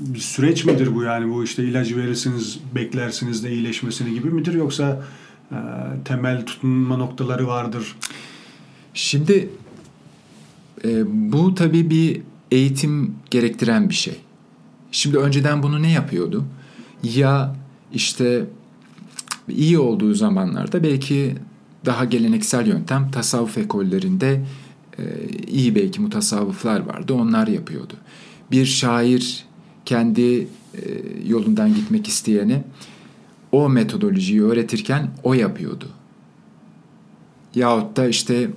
[0.00, 5.02] bir süreç midir bu yani bu işte ilacı verirsiniz beklersiniz de iyileşmesini gibi midir yoksa
[5.52, 5.56] e,
[6.04, 7.96] temel tutunma noktaları vardır?
[8.94, 9.50] Şimdi
[10.84, 11.02] e,
[11.32, 14.20] bu tabii bir eğitim gerektiren bir şey.
[14.92, 16.44] Şimdi önceden bunu ne yapıyordu?
[17.02, 17.56] Ya
[17.92, 18.46] işte
[19.48, 21.34] iyi olduğu zamanlarda belki
[21.86, 24.44] daha geleneksel yöntem tasavvuf ekollerinde
[24.98, 25.02] e,
[25.46, 27.14] iyi belki mutasavvıflar vardı.
[27.14, 27.94] Onlar yapıyordu.
[28.50, 29.44] Bir şair
[29.84, 30.46] kendi e,
[31.26, 32.64] yolundan gitmek isteyene
[33.52, 35.88] o metodolojiyi öğretirken o yapıyordu.
[37.54, 38.50] Yahut da işte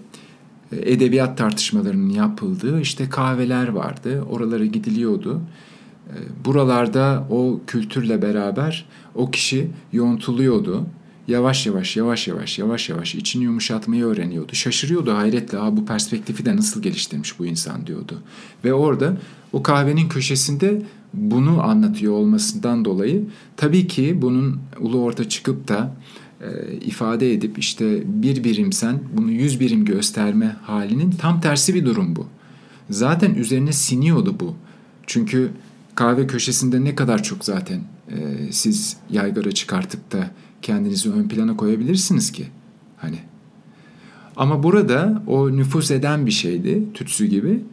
[0.72, 4.24] e, edebiyat tartışmalarının yapıldığı işte kahveler vardı.
[4.30, 5.42] Oralara gidiliyordu.
[6.46, 8.86] Buralarda o kültürle beraber
[9.16, 10.86] o kişi yontuluyordu.
[11.28, 14.56] Yavaş yavaş yavaş yavaş yavaş yavaş içini yumuşatmayı öğreniyordu.
[14.56, 18.22] Şaşırıyordu hayretle Aa, bu perspektifi de nasıl geliştirmiş bu insan diyordu.
[18.64, 19.18] Ve orada
[19.54, 20.82] o kahvenin köşesinde
[21.14, 23.26] bunu anlatıyor olmasından dolayı
[23.58, 25.96] tabii ki bunun ulu orta çıkıp da
[26.42, 32.16] e, ifade edip işte bir birimsen bunu yüz birim gösterme halinin tam tersi bir durum
[32.16, 32.28] bu.
[32.90, 34.56] Zaten üzerine siniyordu bu.
[35.08, 35.52] Çünkü
[35.96, 40.32] kahve köşesinde ne kadar çok zaten e, siz yaygara çıkartıp da
[40.62, 42.48] kendinizi ön plana koyabilirsiniz ki
[42.98, 43.20] hani.
[44.36, 47.64] Ama burada o nüfus eden bir şeydi tütsü gibi.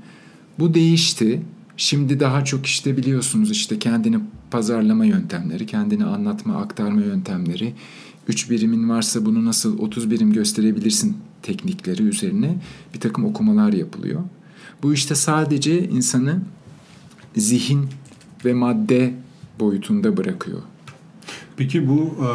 [0.59, 1.43] Bu değişti.
[1.77, 4.19] Şimdi daha çok işte biliyorsunuz işte kendini
[4.51, 7.75] pazarlama yöntemleri, kendini anlatma, aktarma yöntemleri,
[8.29, 12.57] 3 birimin varsa bunu nasıl 30 birim gösterebilirsin teknikleri üzerine
[12.95, 14.21] bir takım okumalar yapılıyor.
[14.83, 16.41] Bu işte sadece insanı
[17.37, 17.89] zihin
[18.45, 19.15] ve madde
[19.61, 20.63] boyutunda bırakıyor.
[21.57, 22.31] Peki bu e,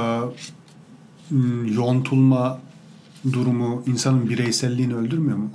[1.74, 2.60] yontulma
[3.34, 5.50] durumu insanın bireyselliğini öldürmüyor mu?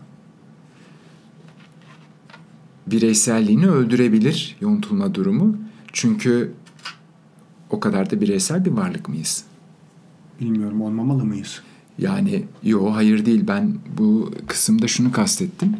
[2.86, 5.56] Bireyselliğini öldürebilir yontulma durumu.
[5.92, 6.52] Çünkü
[7.70, 9.44] o kadar da bireysel bir varlık mıyız?
[10.40, 11.62] Bilmiyorum olmamalı mıyız?
[11.98, 15.76] Yani yo hayır değil ben bu kısımda şunu kastettim.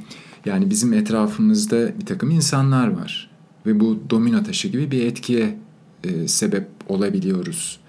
[0.47, 3.32] Yani bizim etrafımızda bir takım insanlar var
[3.67, 5.59] ve bu domino taşı gibi bir etkiye
[6.05, 7.81] e, sebep olabiliyoruz.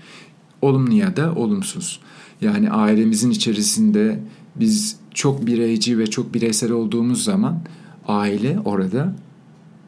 [0.62, 2.00] Olumlu ya da olumsuz.
[2.42, 4.20] Yani ailemizin içerisinde
[4.56, 7.60] biz çok bireyci ve çok bireysel olduğumuz zaman
[8.08, 9.16] aile orada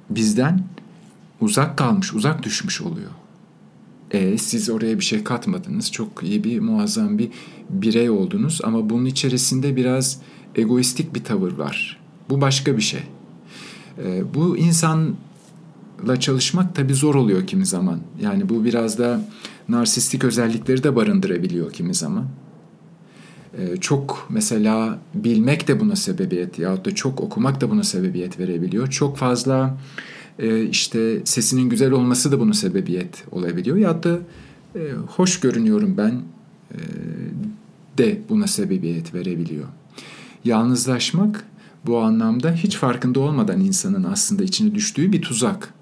[0.10, 0.64] bizden
[1.42, 3.12] uzak kalmış, uzak düşmüş oluyor.
[4.12, 5.92] E, siz oraya bir şey katmadınız.
[5.92, 7.30] Çok iyi bir muazzam bir
[7.70, 10.20] birey oldunuz ama bunun içerisinde biraz
[10.56, 12.00] egoistik bir tavır var.
[12.30, 13.04] Bu başka bir şey.
[14.04, 15.16] E, bu insan
[16.08, 18.00] la çalışmak tabii zor oluyor kimi zaman.
[18.22, 19.22] Yani bu biraz da
[19.70, 22.26] narsistik özellikleri de barındırabiliyor kimi zaman.
[23.58, 28.90] Ee, çok mesela bilmek de buna sebebiyet ya da çok okumak da buna sebebiyet verebiliyor.
[28.90, 29.78] Çok fazla
[30.40, 33.78] e, işte sesinin güzel olması da buna sebebiyet olabiliyor.
[33.78, 34.20] Ya da
[34.76, 36.22] e, hoş görünüyorum ben
[36.72, 36.80] e,
[37.98, 39.66] de buna sebebiyet verebiliyor.
[40.46, 41.46] Yalnızlaşmak
[41.86, 45.74] bu anlamda hiç farkında olmadan insanın aslında içine düştüğü bir tuzak.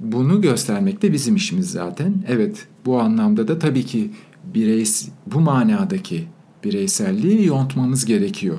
[0.00, 2.24] Bunu göstermek de bizim işimiz zaten.
[2.28, 4.10] Evet bu anlamda da tabii ki
[4.44, 4.84] birey
[5.26, 6.26] bu manadaki
[6.64, 8.58] bireyselliği yontmamız gerekiyor.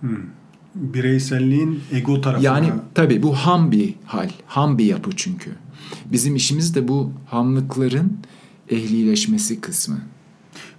[0.00, 0.16] Hmm.
[0.74, 2.44] Bireyselliğin ego tarafına.
[2.44, 5.50] Yani tabii bu ham bir hal, ham bir yapı çünkü.
[6.12, 8.18] Bizim işimiz de bu hamlıkların
[8.70, 9.98] ehlileşmesi kısmı.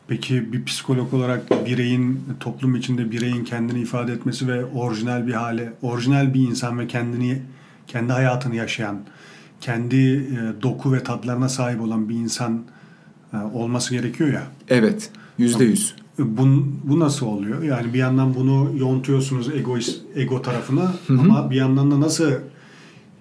[0.08, 5.74] Peki bir psikolog olarak bireyin toplum içinde bireyin kendini ifade etmesi ve orijinal bir hale,
[5.82, 7.42] orijinal bir insan ve kendini
[7.88, 9.00] kendi hayatını yaşayan,
[9.62, 12.64] kendi e, doku ve tatlarına sahip olan bir insan
[13.34, 14.48] e, olması gerekiyor ya.
[14.70, 15.96] Evet, yüzde yüz.
[16.20, 17.64] Bu, bu nasıl oluyor?
[17.64, 21.20] Yani bir yandan bunu yontuyorsunuz egoist, ego tarafına Hı-hı.
[21.20, 22.32] ama bir yandan da nasıl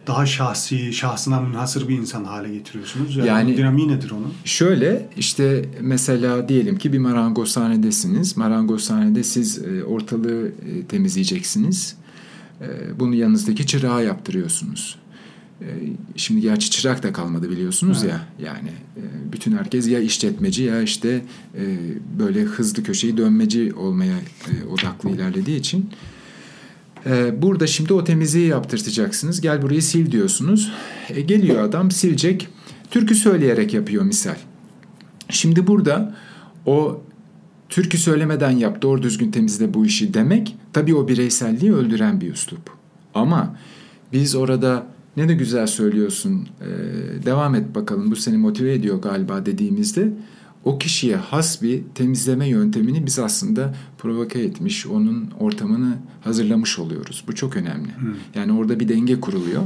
[0.06, 3.16] daha şahsi, şahsına münhasır bir insan hale getiriyorsunuz?
[3.16, 4.32] Yani, yani dinamiği nedir onun?
[4.44, 8.36] Şöyle işte mesela diyelim ki bir marangozhanedesiniz.
[8.36, 11.96] Marangozhanede siz e, ortalığı e, temizleyeceksiniz.
[12.98, 14.98] Bunu yanınızdaki çırağa yaptırıyorsunuz.
[15.62, 15.66] Ee,
[16.16, 18.12] şimdi gerçi çırak da kalmadı biliyorsunuz evet.
[18.12, 21.22] ya yani e, bütün herkes ya işletmeci ya işte
[21.54, 21.78] e,
[22.18, 24.16] böyle hızlı köşeyi dönmeci olmaya
[24.48, 25.90] e, odaklı ilerlediği için.
[27.32, 29.40] Burada şimdi o temizliği yaptırtacaksınız.
[29.40, 30.72] Gel burayı sil diyorsunuz.
[31.08, 32.48] E, geliyor adam silecek.
[32.90, 34.36] Türkü söyleyerek yapıyor misal.
[35.30, 36.14] Şimdi burada
[36.66, 37.02] o
[37.68, 42.70] türkü söylemeden yap doğru düzgün temizle bu işi demek tabii o bireyselliği öldüren bir üslup.
[43.14, 43.56] Ama
[44.12, 44.86] biz orada
[45.16, 46.48] ne de güzel söylüyorsun.
[46.60, 46.66] Ee,
[47.26, 50.12] devam et bakalım bu seni motive ediyor galiba dediğimizde
[50.64, 57.24] o kişiye has bir temizleme yöntemini biz aslında provoke etmiş, onun ortamını hazırlamış oluyoruz.
[57.28, 57.88] Bu çok önemli.
[57.98, 58.14] Hmm.
[58.34, 59.62] Yani orada bir denge kuruluyor.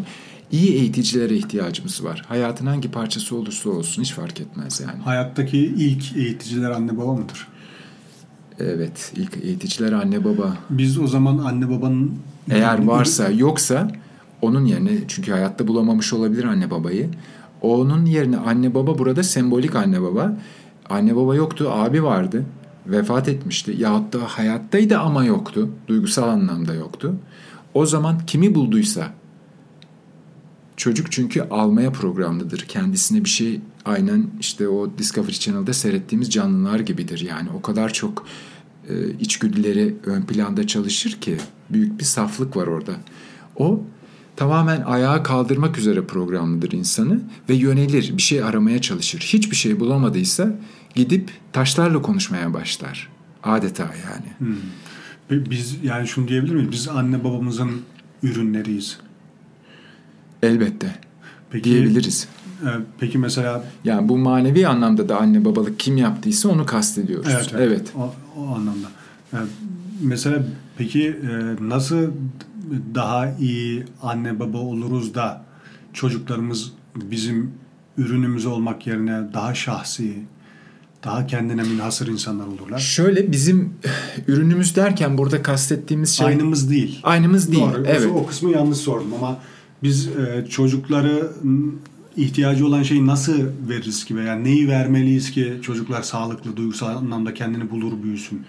[0.52, 2.24] İyi eğiticilere ihtiyacımız var.
[2.28, 5.02] Hayatın hangi parçası olursa olsun hiç fark etmez yani.
[5.02, 7.46] Hayattaki ilk eğiticiler anne baba mıdır?
[8.58, 10.56] Evet, ilk eğiticiler anne baba.
[10.70, 12.12] Biz o zaman anne babanın
[12.50, 13.92] eğer varsa yoksa
[14.42, 17.10] onun yerine çünkü hayatta bulamamış olabilir anne babayı.
[17.62, 20.36] Onun yerine anne baba burada sembolik anne baba.
[20.90, 22.44] Anne baba yoktu, abi vardı.
[22.86, 23.74] Vefat etmişti.
[23.78, 25.70] Yahut da hayattaydı ama yoktu.
[25.88, 27.14] Duygusal anlamda yoktu.
[27.74, 29.12] O zaman kimi bulduysa
[30.76, 32.58] çocuk çünkü almaya programlıdır.
[32.58, 37.20] Kendisine bir şey aynen işte o Discovery Channel'da seyrettiğimiz canlılar gibidir.
[37.20, 38.26] Yani o kadar çok
[38.88, 41.36] e, içgüdüleri ön planda çalışır ki
[41.70, 42.92] büyük bir saflık var orada.
[43.56, 43.80] O
[44.40, 49.20] tamamen ayağa kaldırmak üzere programlıdır insanı ve yönelir, bir şey aramaya çalışır.
[49.20, 50.54] Hiçbir şey bulamadıysa
[50.94, 53.08] gidip taşlarla konuşmaya başlar.
[53.42, 54.52] Adeta yani.
[55.30, 55.50] Hmm.
[55.50, 56.72] Biz yani şunu diyebilir miyiz?
[56.72, 57.70] Biz anne babamızın
[58.22, 58.98] ürünleriyiz.
[60.42, 60.94] Elbette.
[61.50, 62.28] Peki, diyebiliriz.
[62.62, 62.68] E,
[63.00, 67.30] peki mesela yani bu manevi anlamda da anne babalık kim yaptıysa onu kastediyoruz.
[67.30, 67.50] Evet.
[67.54, 67.68] evet.
[67.68, 67.92] evet.
[67.96, 68.88] O, o anlamda.
[69.32, 69.38] E,
[70.02, 70.44] mesela
[70.78, 72.10] peki e, nasıl
[72.94, 75.44] daha iyi anne baba oluruz da
[75.92, 77.50] çocuklarımız bizim
[77.98, 80.18] ürünümüz olmak yerine daha şahsi,
[81.04, 82.78] daha kendine münhasır insanlar olurlar.
[82.78, 83.72] Şöyle bizim
[84.28, 86.26] ürünümüz derken burada kastettiğimiz şey...
[86.26, 87.00] Aynımız değil.
[87.02, 87.84] Aynımız değil, Doğru.
[87.86, 88.10] evet.
[88.14, 89.38] O kısmı yanlış sordum ama
[89.82, 91.32] biz e, çocukları
[92.16, 93.38] ihtiyacı olan şeyi nasıl
[93.68, 98.42] veririz ki veya neyi vermeliyiz ki çocuklar sağlıklı, duygusal anlamda kendini bulur, büyüsün?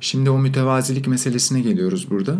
[0.00, 2.38] Şimdi o mütevazilik meselesine geliyoruz burada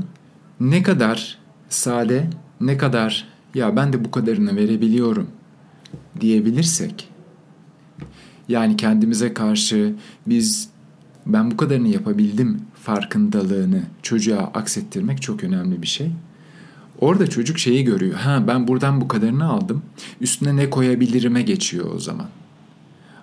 [0.71, 1.39] ne kadar
[1.69, 5.27] sade, ne kadar ya ben de bu kadarını verebiliyorum
[6.21, 7.09] diyebilirsek
[8.49, 9.95] yani kendimize karşı
[10.27, 10.69] biz
[11.27, 16.11] ben bu kadarını yapabildim farkındalığını çocuğa aksettirmek çok önemli bir şey.
[17.01, 18.15] Orada çocuk şeyi görüyor.
[18.15, 19.83] Ha ben buradan bu kadarını aldım.
[20.21, 22.27] Üstüne ne koyabilirime geçiyor o zaman.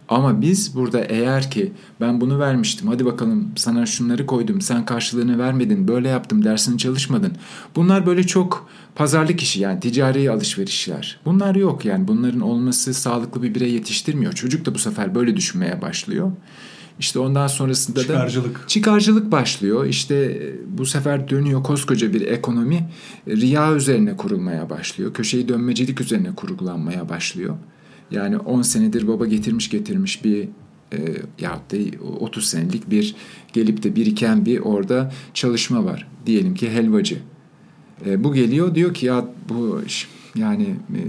[0.09, 5.39] Ama biz burada eğer ki ben bunu vermiştim hadi bakalım sana şunları koydum sen karşılığını
[5.39, 7.31] vermedin böyle yaptım dersini çalışmadın.
[7.75, 11.19] Bunlar böyle çok pazarlık işi yani ticari alışverişler.
[11.25, 14.33] Bunlar yok yani bunların olması sağlıklı bir birey yetiştirmiyor.
[14.33, 16.31] Çocuk da bu sefer böyle düşünmeye başlıyor.
[16.99, 18.55] İşte ondan sonrasında çıkarcılık.
[18.55, 19.85] da çıkarcılık başlıyor.
[19.85, 22.89] İşte e, bu sefer dönüyor koskoca bir ekonomi
[23.27, 25.13] riya üzerine kurulmaya başlıyor.
[25.13, 27.55] Köşeyi dönmecilik üzerine kurgulanmaya başlıyor.
[28.11, 30.47] Yani 10 senedir baba getirmiş getirmiş bir
[30.93, 30.97] e,
[31.39, 31.77] yahut da
[32.19, 33.15] 30 senelik bir
[33.53, 36.07] gelip de biriken bir orada çalışma var.
[36.25, 37.17] Diyelim ki helvacı.
[38.05, 39.81] E, bu geliyor diyor ki ya bu
[40.35, 41.01] yani e,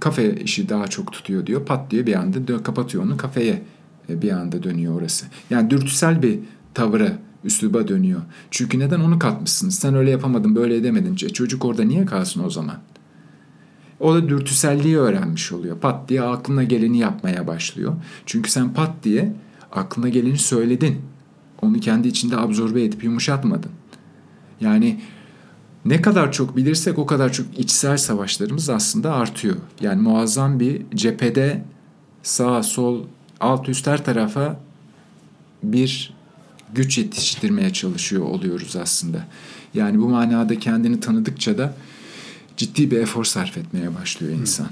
[0.00, 1.64] kafe işi daha çok tutuyor diyor.
[1.64, 3.62] Pat diye bir anda dö- kapatıyor onu kafeye
[4.08, 5.26] e, bir anda dönüyor orası.
[5.50, 6.38] Yani dürtüsel bir
[6.74, 8.20] tavıra üsluba dönüyor.
[8.50, 9.74] Çünkü neden onu katmışsınız?
[9.74, 11.14] Sen öyle yapamadın böyle edemedin.
[11.14, 12.76] Çocuk orada niye kalsın o zaman?
[14.00, 15.78] O da dürtüselliği öğrenmiş oluyor.
[15.78, 17.94] Pat diye aklına geleni yapmaya başlıyor.
[18.26, 19.32] Çünkü sen pat diye
[19.72, 21.00] aklına geleni söyledin.
[21.62, 23.70] Onu kendi içinde absorbe edip yumuşatmadın.
[24.60, 25.00] Yani
[25.84, 29.56] ne kadar çok bilirsek o kadar çok içsel savaşlarımız aslında artıyor.
[29.80, 31.64] Yani muazzam bir cephede
[32.22, 33.04] sağ, sol,
[33.40, 34.60] alt üst her tarafa
[35.62, 36.14] bir
[36.74, 39.26] güç yetiştirmeye çalışıyor oluyoruz aslında.
[39.74, 41.74] Yani bu manada kendini tanıdıkça da
[42.56, 44.68] ciddi bir efor sarf etmeye başlıyor insan.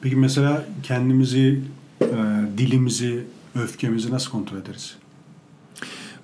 [0.00, 1.60] Peki mesela kendimizi,
[2.00, 2.06] e,
[2.58, 3.24] dilimizi,
[3.54, 4.96] öfkemizi nasıl kontrol ederiz?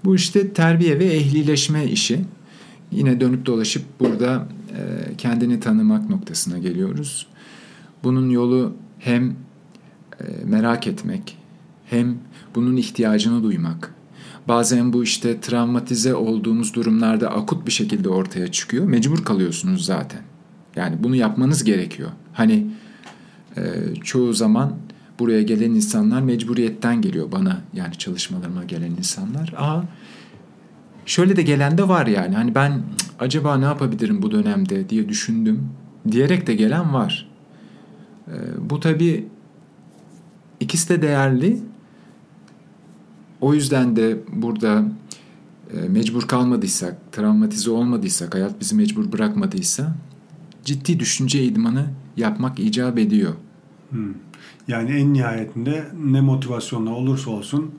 [0.04, 2.24] Bu işte terbiye ve ehlileşme işi.
[2.92, 7.26] Yine dönüp dolaşıp burada e, kendini tanımak noktasına geliyoruz.
[8.04, 11.38] Bunun yolu hem e, merak etmek,
[11.86, 12.18] hem
[12.54, 13.94] bunun ihtiyacını duymak.
[14.48, 18.84] Bazen bu işte travmatize olduğumuz durumlarda akut bir şekilde ortaya çıkıyor.
[18.84, 20.29] Mecbur kalıyorsunuz zaten.
[20.76, 22.10] Yani bunu yapmanız gerekiyor.
[22.32, 22.66] Hani
[23.56, 23.62] e,
[24.04, 24.76] çoğu zaman
[25.18, 29.54] buraya gelen insanlar mecburiyetten geliyor bana yani çalışmalarıma gelen insanlar.
[29.56, 29.82] Aa
[31.06, 32.34] şöyle de gelen de var yani.
[32.34, 32.82] Hani ben
[33.18, 35.68] acaba ne yapabilirim bu dönemde diye düşündüm
[36.10, 37.30] diyerek de gelen var.
[38.28, 38.34] E,
[38.70, 39.28] bu tabii
[40.60, 41.58] ikisi de değerli.
[43.40, 44.84] O yüzden de burada
[45.76, 49.94] e, mecbur kalmadıysak, travmatize olmadıysak, hayat bizi mecbur bırakmadıysa
[50.64, 51.86] ciddi düşünce idmanı
[52.16, 53.34] yapmak icap ediyor.
[53.90, 54.14] Hmm.
[54.68, 57.70] Yani en nihayetinde ne motivasyonla olursa olsun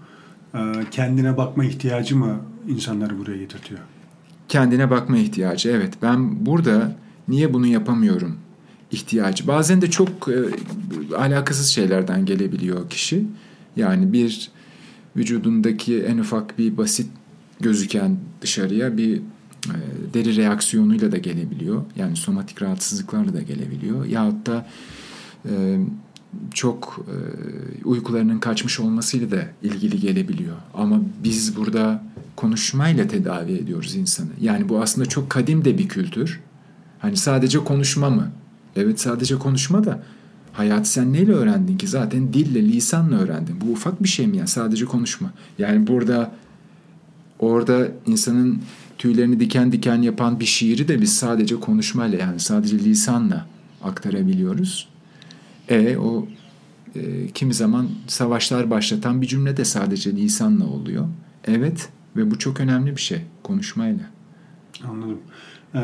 [0.54, 0.60] e,
[0.92, 3.80] kendine bakma ihtiyacı mı insanları buraya getirtiyor?
[4.48, 5.94] Kendine bakma ihtiyacı evet.
[6.02, 6.96] Ben burada
[7.28, 8.38] niye bunu yapamıyorum
[8.92, 9.48] ihtiyacı.
[9.48, 10.36] Bazen de çok e,
[11.16, 13.26] alakasız şeylerden gelebiliyor kişi.
[13.76, 14.52] Yani bir
[15.16, 17.08] vücudundaki en ufak bir basit
[17.60, 19.18] gözüken dışarıya bir
[19.66, 19.78] e,
[20.14, 21.82] deri reaksiyonuyla da gelebiliyor.
[21.96, 24.06] Yani somatik rahatsızlıklarla da gelebiliyor.
[24.06, 24.66] Yahut da
[25.50, 25.80] e,
[26.54, 27.16] çok e,
[27.86, 30.56] uykularının kaçmış olmasıyla da ilgili gelebiliyor.
[30.74, 32.04] Ama biz burada
[32.36, 34.30] konuşmayla tedavi ediyoruz insanı.
[34.42, 36.40] Yani bu aslında çok kadim de bir kültür.
[37.00, 38.32] Hani sadece konuşma mı?
[38.76, 40.04] Evet sadece konuşma da
[40.54, 41.88] hayatı sen neyle öğrendin ki?
[41.88, 43.56] Zaten dille, lisanla öğrendin.
[43.62, 44.48] Bu ufak bir şey mi ya?
[44.48, 45.34] Sadece konuşma.
[45.60, 46.32] Yani burada
[47.40, 48.62] orada insanın
[49.02, 53.46] tüylerini diken diken yapan bir şiiri de biz sadece konuşmayla yani sadece lisanla
[53.84, 54.88] aktarabiliyoruz.
[55.70, 56.28] E o
[56.96, 61.08] e, kimi zaman savaşlar başlatan bir cümle de sadece lisanla oluyor.
[61.48, 64.04] Evet ve bu çok önemli bir şey konuşmayla.
[64.90, 65.20] Anladım.
[65.76, 65.80] E,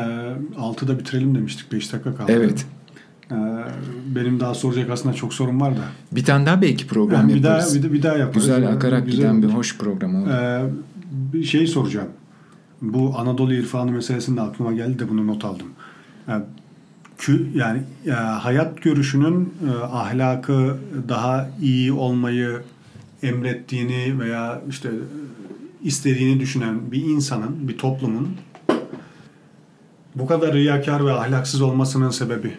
[0.58, 1.72] altıda bitirelim demiştik.
[1.72, 2.32] Beş dakika kaldı.
[2.32, 2.66] Evet.
[3.32, 3.36] E,
[4.16, 5.82] benim daha soracak aslında çok sorum var da.
[6.12, 7.76] Bir tane daha belki program Yani bir yaparız.
[7.76, 8.42] daha bir, bir daha yaparız.
[8.48, 10.30] Güzel akarak Güzel giden bir hoş program oldu.
[10.30, 10.64] Ee,
[11.34, 12.08] bir şey soracağım.
[12.82, 15.68] Bu Anadolu irfanı meselesinde aklıma geldi de bunu not aldım.
[17.56, 17.82] Yani,
[18.16, 20.78] hayat görüşünün e, ahlakı
[21.10, 22.62] daha iyi olmayı
[23.24, 24.94] emrettiğini veya işte e,
[25.84, 28.30] istediğini düşünen bir insanın, bir toplumun
[30.16, 32.58] bu kadar riyakar ve ahlaksız olmasının sebebi,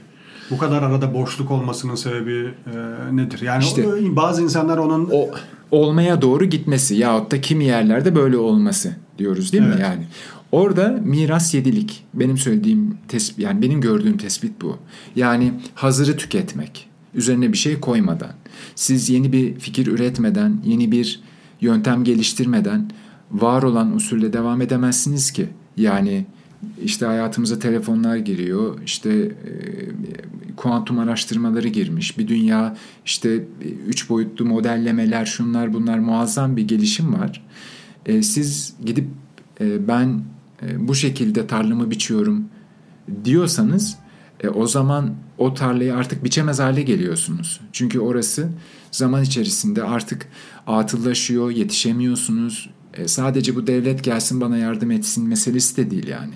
[0.51, 3.41] bu kadar arada boşluk olmasının sebebi e, nedir?
[3.43, 5.29] Yani İşte- bazı insanlar onun o
[5.71, 9.75] olmaya doğru gitmesi yahut da kimi yerlerde böyle olması diyoruz değil Evet.
[9.77, 10.07] mi yani?
[10.53, 12.05] Orada miras yedilik.
[12.15, 14.77] Benim söylediğim tespit yani benim gördüğüm tespit bu.
[15.17, 16.89] Yani hazırı tüketmek.
[17.15, 18.31] Üzerine bir şey koymadan.
[18.75, 21.21] Siz yeni bir fikir üretmeden, yeni bir
[21.61, 22.91] yöntem geliştirmeden
[23.33, 25.49] var olan usulle devam edemezsiniz ki.
[25.77, 26.27] Yani
[26.85, 29.53] işte hayatımıza telefonlar giriyor, işte e,
[30.57, 37.15] kuantum araştırmaları girmiş, bir dünya işte e, üç boyutlu modellemeler, şunlar bunlar muazzam bir gelişim
[37.15, 37.45] var.
[38.07, 39.09] E, siz gidip
[39.61, 40.23] e, ben
[40.63, 42.45] e, bu şekilde tarlamı biçiyorum
[43.25, 43.97] diyorsanız
[44.41, 47.61] e, o zaman o tarlayı artık biçemez hale geliyorsunuz.
[47.73, 48.49] Çünkü orası
[48.91, 50.29] zaman içerisinde artık
[50.67, 52.71] atıllaşıyor, yetişemiyorsunuz.
[52.95, 56.35] E, sadece bu devlet gelsin bana yardım etsin meselesi de değil yani.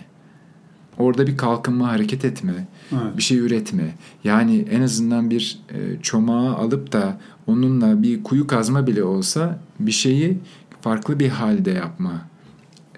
[0.98, 3.16] Orada bir kalkınma, hareket etme, Evet.
[3.16, 3.94] bir şey üretme.
[4.24, 9.92] Yani en azından bir e, çomağı alıp da onunla bir kuyu kazma bile olsa bir
[9.92, 10.38] şeyi
[10.80, 12.12] farklı bir halde yapma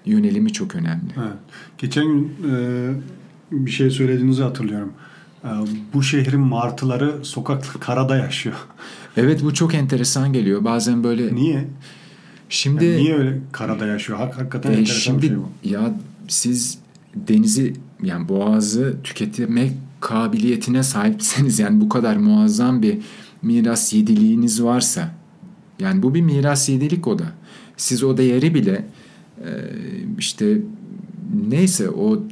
[0.05, 1.13] yönelimi çok önemli.
[1.17, 1.33] Evet.
[1.77, 2.89] Geçen gün e,
[3.51, 4.91] bir şey söylediğinizi hatırlıyorum.
[5.43, 5.49] E,
[5.93, 8.55] bu şehrin martıları sokak karada yaşıyor.
[9.17, 10.63] Evet bu çok enteresan geliyor.
[10.63, 11.67] Bazen böyle Niye?
[12.49, 14.19] şimdi Yani niye öyle karada yaşıyor?
[14.19, 15.49] Hak, hakikaten e, enteresan bir şimdi şey bu.
[15.63, 15.93] ya
[16.27, 16.77] siz
[17.15, 22.97] denizi yani boğazı tüketmek kabiliyetine sahipseniz yani bu kadar muazzam bir
[23.41, 25.15] miras yediliğiniz varsa
[25.79, 27.25] yani bu bir miras yedilik o da.
[27.77, 28.85] Siz o değeri bile
[29.37, 29.49] e,
[30.19, 30.57] işte
[31.49, 32.23] neyse o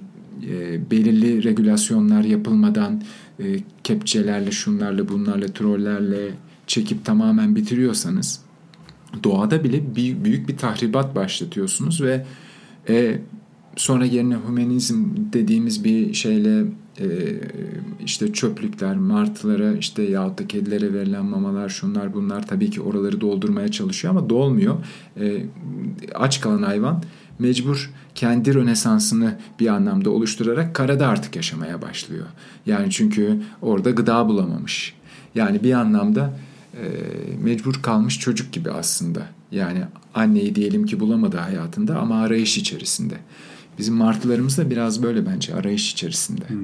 [0.49, 3.01] e, belirli regülasyonlar yapılmadan
[3.39, 3.43] e,
[3.83, 6.31] kepçelerle şunlarla bunlarla trollerle
[6.67, 8.39] çekip tamamen bitiriyorsanız
[9.23, 12.25] doğada bile büyük bir tahribat başlatıyorsunuz ve
[13.75, 16.65] sonra yerine humanizm dediğimiz bir şeyle
[16.99, 17.07] e,
[18.05, 23.67] işte çöplükler, martılara işte yahut da kedilere verilen mamalar şunlar bunlar tabii ki oraları doldurmaya
[23.67, 24.75] çalışıyor ama dolmuyor.
[25.19, 25.45] E,
[26.15, 27.03] aç kalan hayvan
[27.39, 32.25] mecbur kendi rönesansını bir anlamda oluşturarak karada artık yaşamaya başlıyor.
[32.65, 34.93] Yani çünkü orada gıda bulamamış.
[35.35, 36.33] Yani bir anlamda
[36.73, 36.83] e,
[37.43, 39.27] mecbur kalmış çocuk gibi aslında.
[39.51, 39.79] Yani
[40.13, 43.15] anneyi diyelim ki bulamadı hayatında ama arayış içerisinde.
[43.77, 46.49] Bizim martılarımız da biraz böyle bence arayış içerisinde.
[46.49, 46.59] Hmm,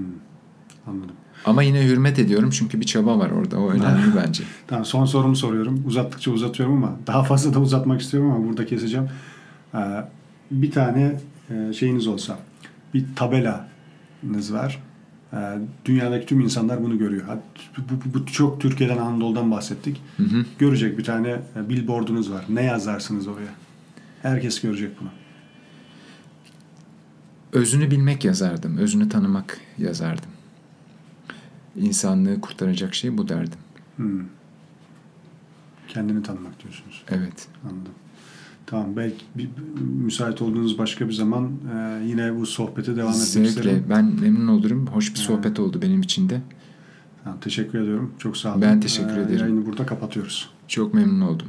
[0.87, 1.15] anladım.
[1.45, 3.59] Ama yine hürmet ediyorum çünkü bir çaba var orada.
[3.59, 4.43] O önemli bence.
[4.67, 5.83] Tamam son sorumu soruyorum.
[5.87, 9.09] Uzattıkça uzatıyorum ama daha fazla da uzatmak istiyorum ama burada keseceğim.
[9.75, 9.79] Ee,
[10.51, 12.37] bir tane e, şeyiniz olsa
[12.93, 14.83] bir tabelanız var.
[15.33, 15.37] Ee,
[15.85, 17.23] dünyadaki tüm insanlar bunu görüyor.
[17.77, 20.01] Bu, bu, bu çok Türkiye'den Anadolu'dan bahsettik.
[20.17, 20.45] Hı hı.
[20.59, 22.45] Görecek bir tane e, billboardunuz var.
[22.49, 23.53] Ne yazarsınız oraya?
[24.21, 25.09] Herkes görecek bunu.
[27.53, 28.77] Özünü bilmek yazardım.
[28.77, 30.29] Özünü tanımak yazardım.
[31.75, 33.59] İnsanlığı kurtaracak şey bu derdim.
[33.95, 34.23] Hmm.
[35.87, 37.03] Kendini tanımak diyorsunuz.
[37.09, 37.47] Evet.
[37.63, 37.93] Anladım.
[38.65, 39.49] Tamam belki bir,
[39.81, 43.49] müsait olduğunuz başka bir zaman e, yine bu sohbete devam etmek Zevkle.
[43.49, 43.85] isterim.
[43.89, 44.87] Ben memnun olurum.
[44.87, 46.41] Hoş bir sohbet oldu benim için de.
[47.23, 48.13] Tamam, teşekkür ediyorum.
[48.19, 48.61] Çok sağ olun.
[48.61, 49.39] Ben teşekkür ee, ederim.
[49.39, 50.49] Yayını burada kapatıyoruz.
[50.67, 51.47] Çok memnun oldum.